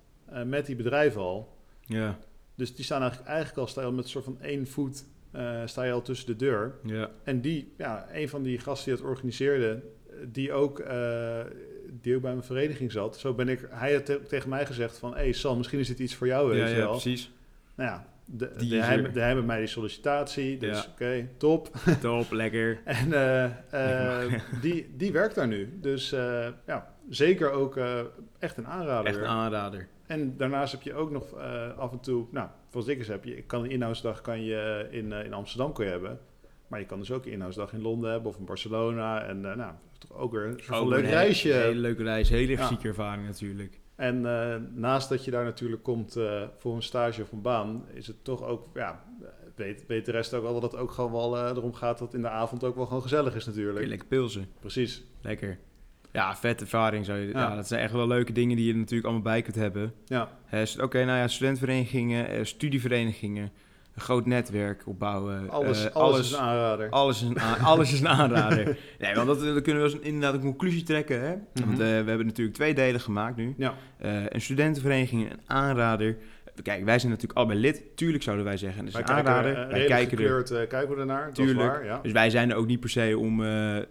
[0.46, 1.56] met die bedrijven al.
[1.80, 2.18] ja,
[2.54, 5.82] Dus die staan eigenlijk, eigenlijk al, al met een soort van één voet, eh, sta
[5.82, 6.74] je al tussen de deur.
[6.84, 7.10] ja.
[7.24, 9.80] En die, ja, een van die gasten die het organiseerde,
[10.26, 11.40] die ook, eh,
[12.00, 13.16] die ook bij mijn vereniging zat.
[13.18, 15.88] Zo ben ik, hij had te- tegen mij gezegd van, hé hey Sam, misschien is
[15.88, 16.90] dit iets voor jou, weet Ja, je ja, wel.
[16.90, 17.32] precies.
[17.74, 20.90] Nou ja, de, Die de, hij, de, hij met mij die sollicitatie, dus Ja.
[20.92, 21.70] oké, top.
[22.00, 22.80] Top, lekker.
[22.84, 25.78] En eh, die, die werkt daar nu.
[25.80, 26.10] Dus
[26.66, 27.78] ja, zeker ook
[28.38, 29.06] echt een aanrader.
[29.06, 29.88] Echt een aanrader.
[30.06, 31.34] En daarnaast heb je ook nog
[31.76, 35.12] af en toe, nou, zoals ik eens heb, je kan een inhoudsdag kan je in,
[35.12, 36.18] eh, in Amsterdam kun je hebben.
[36.68, 39.24] Maar je kan dus ook een inhoudsdag in Londen hebben of in Barcelona.
[39.24, 41.52] En eh, nou, toch ook weer een soort leuk een hele- reisje.
[41.52, 42.70] Hele leuke reis, hele Ja.
[42.82, 43.80] ervaring natuurlijk.
[43.96, 47.84] En eh, naast dat je daar natuurlijk komt eh, voor een stage of een baan,
[47.94, 49.04] is het toch ook, ja,
[49.54, 52.14] weet, weet de rest ook wel dat het ook gewoon wel eh, erom gaat dat
[52.14, 53.86] in de avond ook wel gewoon gezellig is natuurlijk.
[53.86, 54.46] lekker pilsen.
[54.60, 55.04] Precies.
[55.22, 55.58] Lekker.
[56.12, 57.04] Ja, vet ervaring.
[57.04, 57.40] Zou je, ja.
[57.40, 57.54] Ja.
[57.56, 59.92] dat zijn echt wel leuke dingen die je er natuurlijk allemaal bij kunt hebben.
[60.04, 60.28] Ja,
[60.80, 63.50] Oké, nou ja, studentverenigingen, eh, studieverenigingen,
[63.94, 65.50] een groot netwerk opbouwen.
[65.50, 66.90] alles, eh, alles, is een aanrader.
[66.90, 67.38] Alles is een,
[67.72, 68.78] alles is een aanrader.
[68.98, 71.20] Nee, want dat, dan kunnen we inderdaad een conclusie trekken.
[71.20, 71.34] Hè?
[71.54, 71.72] Want Mhm.
[71.72, 73.54] eh, we hebben natuurlijk twee delen gemaakt nu.
[73.56, 76.16] Ja, Eh, een studentenvereniging, een aanrader.
[76.62, 77.82] Kijk, wij zijn natuurlijk allebei lid.
[77.94, 78.84] Tuurlijk zouden wij zeggen.
[78.84, 79.62] Dus wij een kijken, aanrader.
[79.62, 80.22] eh, wij kijken er.
[80.24, 81.32] gekleurd, eh, kijken we ernaar.
[81.32, 81.58] Tuurlijk.
[81.58, 81.98] is waar, ja.
[82.02, 83.46] Dus wij zijn er ook niet per se om eh,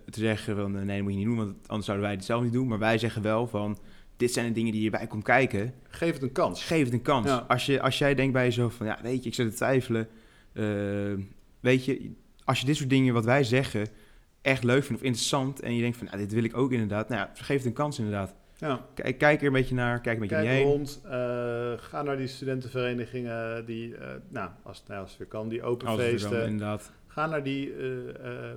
[0.09, 2.25] te zeggen van eh, nee, dat moet je niet doen, want anders zouden wij het
[2.25, 2.67] zelf niet doen.
[2.67, 3.77] Maar wij zeggen wel van
[4.17, 5.73] dit zijn de dingen die hierbij komt kijken.
[5.89, 6.63] Geef het een kans.
[6.65, 7.27] Geef het een kans.
[7.27, 7.45] Ja.
[7.47, 10.07] Als, je, als jij denkt bij jezelf van ja, weet je, ik zit te twijfelen.
[10.53, 10.63] eh,
[11.59, 12.11] weet je,
[12.43, 13.87] als je dit soort dingen wat wij zeggen
[14.41, 17.09] echt leuk vindt of interessant en je denkt van nou, dit wil ik ook inderdaad.
[17.09, 18.33] Nou ja, geef het een kans inderdaad.
[18.61, 18.85] Ja.
[18.93, 21.11] Kijk, kijk er een beetje naar, kijk een beetje Kijk rond, eh,
[21.77, 25.87] ga naar die studentenverenigingen die, eh, nou, als, nou, als het weer kan, die open
[25.87, 26.45] Als feesten.
[26.45, 26.91] inderdaad.
[27.07, 28.51] Ga naar die, eh,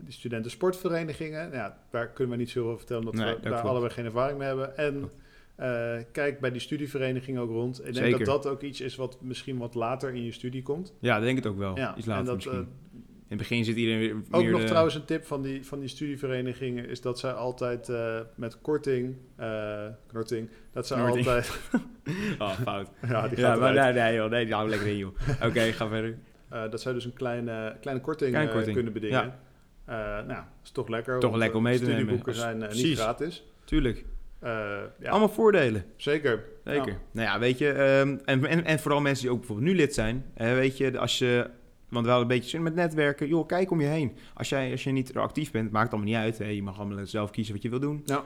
[0.00, 1.50] die studentensportverenigingen.
[1.52, 4.38] Ja, daar kunnen we niet zoveel over vertellen, omdat Nee, we daar allebei geen ervaring
[4.38, 4.76] mee hebben.
[4.76, 5.10] En
[6.12, 7.78] kijk bij die studieverenigingen ook rond.
[7.78, 8.24] Ik denk Zeker.
[8.24, 10.94] dat dat ook iets is wat misschien wat later in je studie komt.
[11.00, 11.76] Ja, denk ik het ook wel.
[11.76, 12.66] ja, Iets later en dat,
[13.38, 15.88] het begin zit iedereen weer ook nog de- trouwens een tip van die, van die
[15.88, 19.16] studieverenigingen is dat zij altijd eh, met korting,
[20.12, 21.50] korting, dat zij altijd,
[22.38, 22.88] Oh, fout.
[23.08, 24.30] ja, die ja, maar nee, nee, joh.
[24.30, 25.14] Nee, die houden lekker in, joh.
[25.46, 26.18] Oké, ga verder.
[26.48, 29.34] Eh, dat zij dus een kleine, kleine korting, Kleine korting, kunnen bedingen.
[29.84, 31.18] Eh, nou, dat is toch lekker.
[31.18, 31.96] Toch lekker om mee te nemen.
[31.98, 33.44] Studieboeken zijn niet gratis.
[33.64, 34.04] Tuurlijk.
[34.42, 35.84] Ja, Allemaal voordelen.
[35.96, 36.44] zeker.
[36.64, 36.88] Zeker.
[36.92, 36.98] Ja.
[37.12, 39.94] Nou ja, weet je, ehm, en, en, en vooral mensen die ook bijvoorbeeld nu lid
[39.94, 40.24] zijn.
[40.34, 41.50] hè, weet je, als je,
[41.90, 43.28] want we hadden een beetje zin met netwerken.
[43.28, 44.12] Joh, kijk om je heen.
[44.34, 46.38] Als jij, als je niet actief bent, maakt het allemaal niet uit.
[46.38, 46.44] Hè.
[46.44, 48.02] Je mag allemaal zelf kiezen wat je wil doen.
[48.04, 48.22] Ja.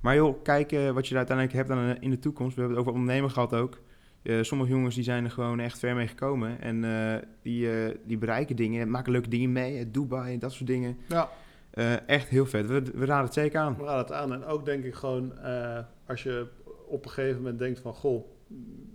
[0.00, 2.54] Maar joh, kijk eh, wat je uiteindelijk hebt aan, in de toekomst.
[2.54, 3.78] We hebben het over ondernemen gehad ook.
[4.22, 6.60] Eh, sommige jongens die zijn er gewoon echt ver mee gekomen.
[6.60, 9.78] En eh, die, eh, die bereiken dingen, maken leuke dingen mee.
[9.78, 10.96] eh, Dubai, dat soort dingen.
[11.08, 11.28] Ja.
[11.70, 12.66] Eh, echt heel vet.
[12.66, 13.76] We, we raden het zeker aan.
[13.76, 14.32] We raden het aan.
[14.32, 16.46] En ook denk ik gewoon, eh, als je
[16.86, 17.94] op een gegeven moment denkt van...
[17.94, 18.24] Goh,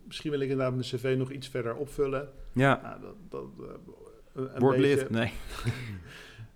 [0.07, 2.29] misschien wil ik inderdaad mijn cv nog iets verder opvullen.
[2.53, 3.73] Ja, Nou, dat, dat, eh,
[4.33, 5.09] een, een word beetje- lid.
[5.09, 5.31] Nee.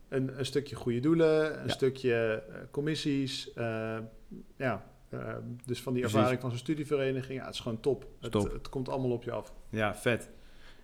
[0.10, 1.74] een, een stukje goede doelen, een Ja.
[1.74, 3.54] stukje eh, commissies.
[3.54, 3.98] eh,
[4.58, 5.20] ja, eh,
[5.66, 6.18] dus van die Precies.
[6.20, 7.40] ervaring van zo'n studievereniging.
[7.40, 8.08] Ja, het is gewoon top.
[8.22, 8.52] Het, top.
[8.52, 9.54] het komt allemaal op je af.
[9.70, 10.30] Ja, vet.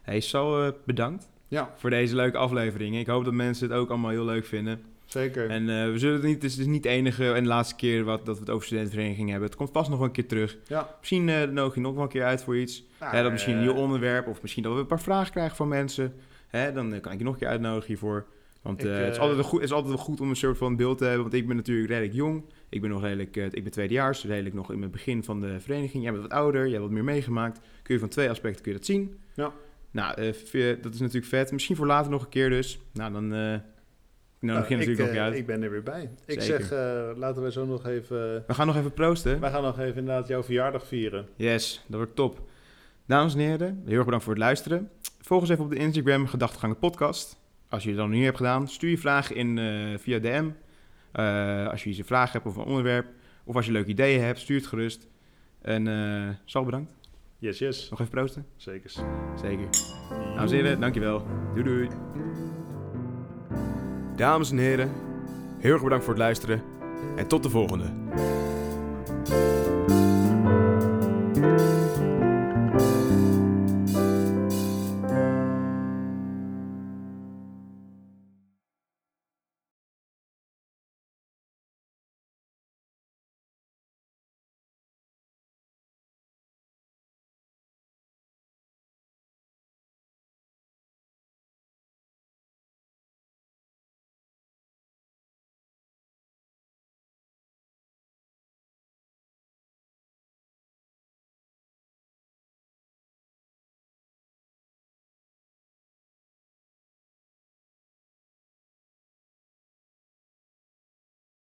[0.02, 2.98] Hey, zo bedankt Ja, voor deze leuke aflevering.
[2.98, 4.82] Ik hoop dat mensen het ook allemaal heel leuk vinden.
[5.06, 5.50] zeker.
[5.50, 8.26] En we zullen het niet, het is niet de enige en de laatste keer wat,
[8.26, 9.48] dat we het over studentenvereniging hebben.
[9.48, 10.58] Het komt vast nog wel een keer terug.
[10.68, 10.96] ja.
[11.00, 12.84] Misschien eh nodig je nog wel een keer uit voor iets.
[13.00, 14.28] Nou, Ja, dat misschien een nieuw onderwerp.
[14.28, 16.14] Of misschien dat we een paar vragen krijgen van mensen.
[16.58, 18.26] Hè, dan eh, kan ik je nog een keer uitnodigen hiervoor.
[18.62, 20.36] Want Ik, eh, het, is eh, altijd wel goed, het is altijd goed om een
[20.36, 21.22] soort van beeld te hebben.
[21.22, 22.44] Want ik ben natuurlijk redelijk jong.
[22.70, 24.26] Ik ben nog redelijk, eh, ik ben tweedejaars.
[24.26, 26.04] Redelijk nog in het begin van de vereniging.
[26.04, 26.62] Jij bent wat ouder.
[26.62, 27.60] Jij hebt wat meer meegemaakt.
[27.82, 29.20] Kun je van twee aspecten kun je dat zien.
[29.34, 29.54] Ja.
[29.92, 31.52] Nou, eh, dat is natuurlijk vet.
[31.52, 32.80] Misschien voor later nog een keer dus.
[32.94, 33.62] Nou, dan eh nou,
[34.40, 35.36] nou, begin ik, natuurlijk nog eh, niet uit.
[35.36, 36.10] ik ben er weer bij.
[36.26, 36.64] Ik Zeker.
[36.64, 38.44] zeg, eh, laten we zo nog even...
[38.48, 39.40] We gaan nog even proosten.
[39.40, 41.28] Wij gaan nog even inderdaad jouw verjaardag vieren.
[41.36, 42.42] Yes, dat wordt top.
[43.06, 44.90] Dames en heren, heel erg bedankt voor het luisteren.
[45.24, 47.38] Volg ons even op de Instagram Gedachtegangen Podcast.
[47.70, 50.50] Als je het dan nog niet hebt gedaan, stuur je vragen in eh, via DM.
[51.12, 53.08] Eh, als je een vraag hebt of een onderwerp.
[53.44, 55.08] Of als je leuke ideeën hebt, stuur het gerust.
[55.62, 56.94] En eh Sal, bedankt.
[57.38, 57.90] Yes, yes.
[57.90, 58.46] Nog even proosten.
[58.56, 58.92] Zeker.
[59.42, 59.68] Zeker.
[60.10, 61.26] Dames en heren, dankjewel.
[61.54, 61.90] Doei doei.
[64.16, 64.92] Dames en heren,
[65.60, 66.62] heel erg bedankt voor het luisteren.
[67.16, 67.92] En tot de volgende.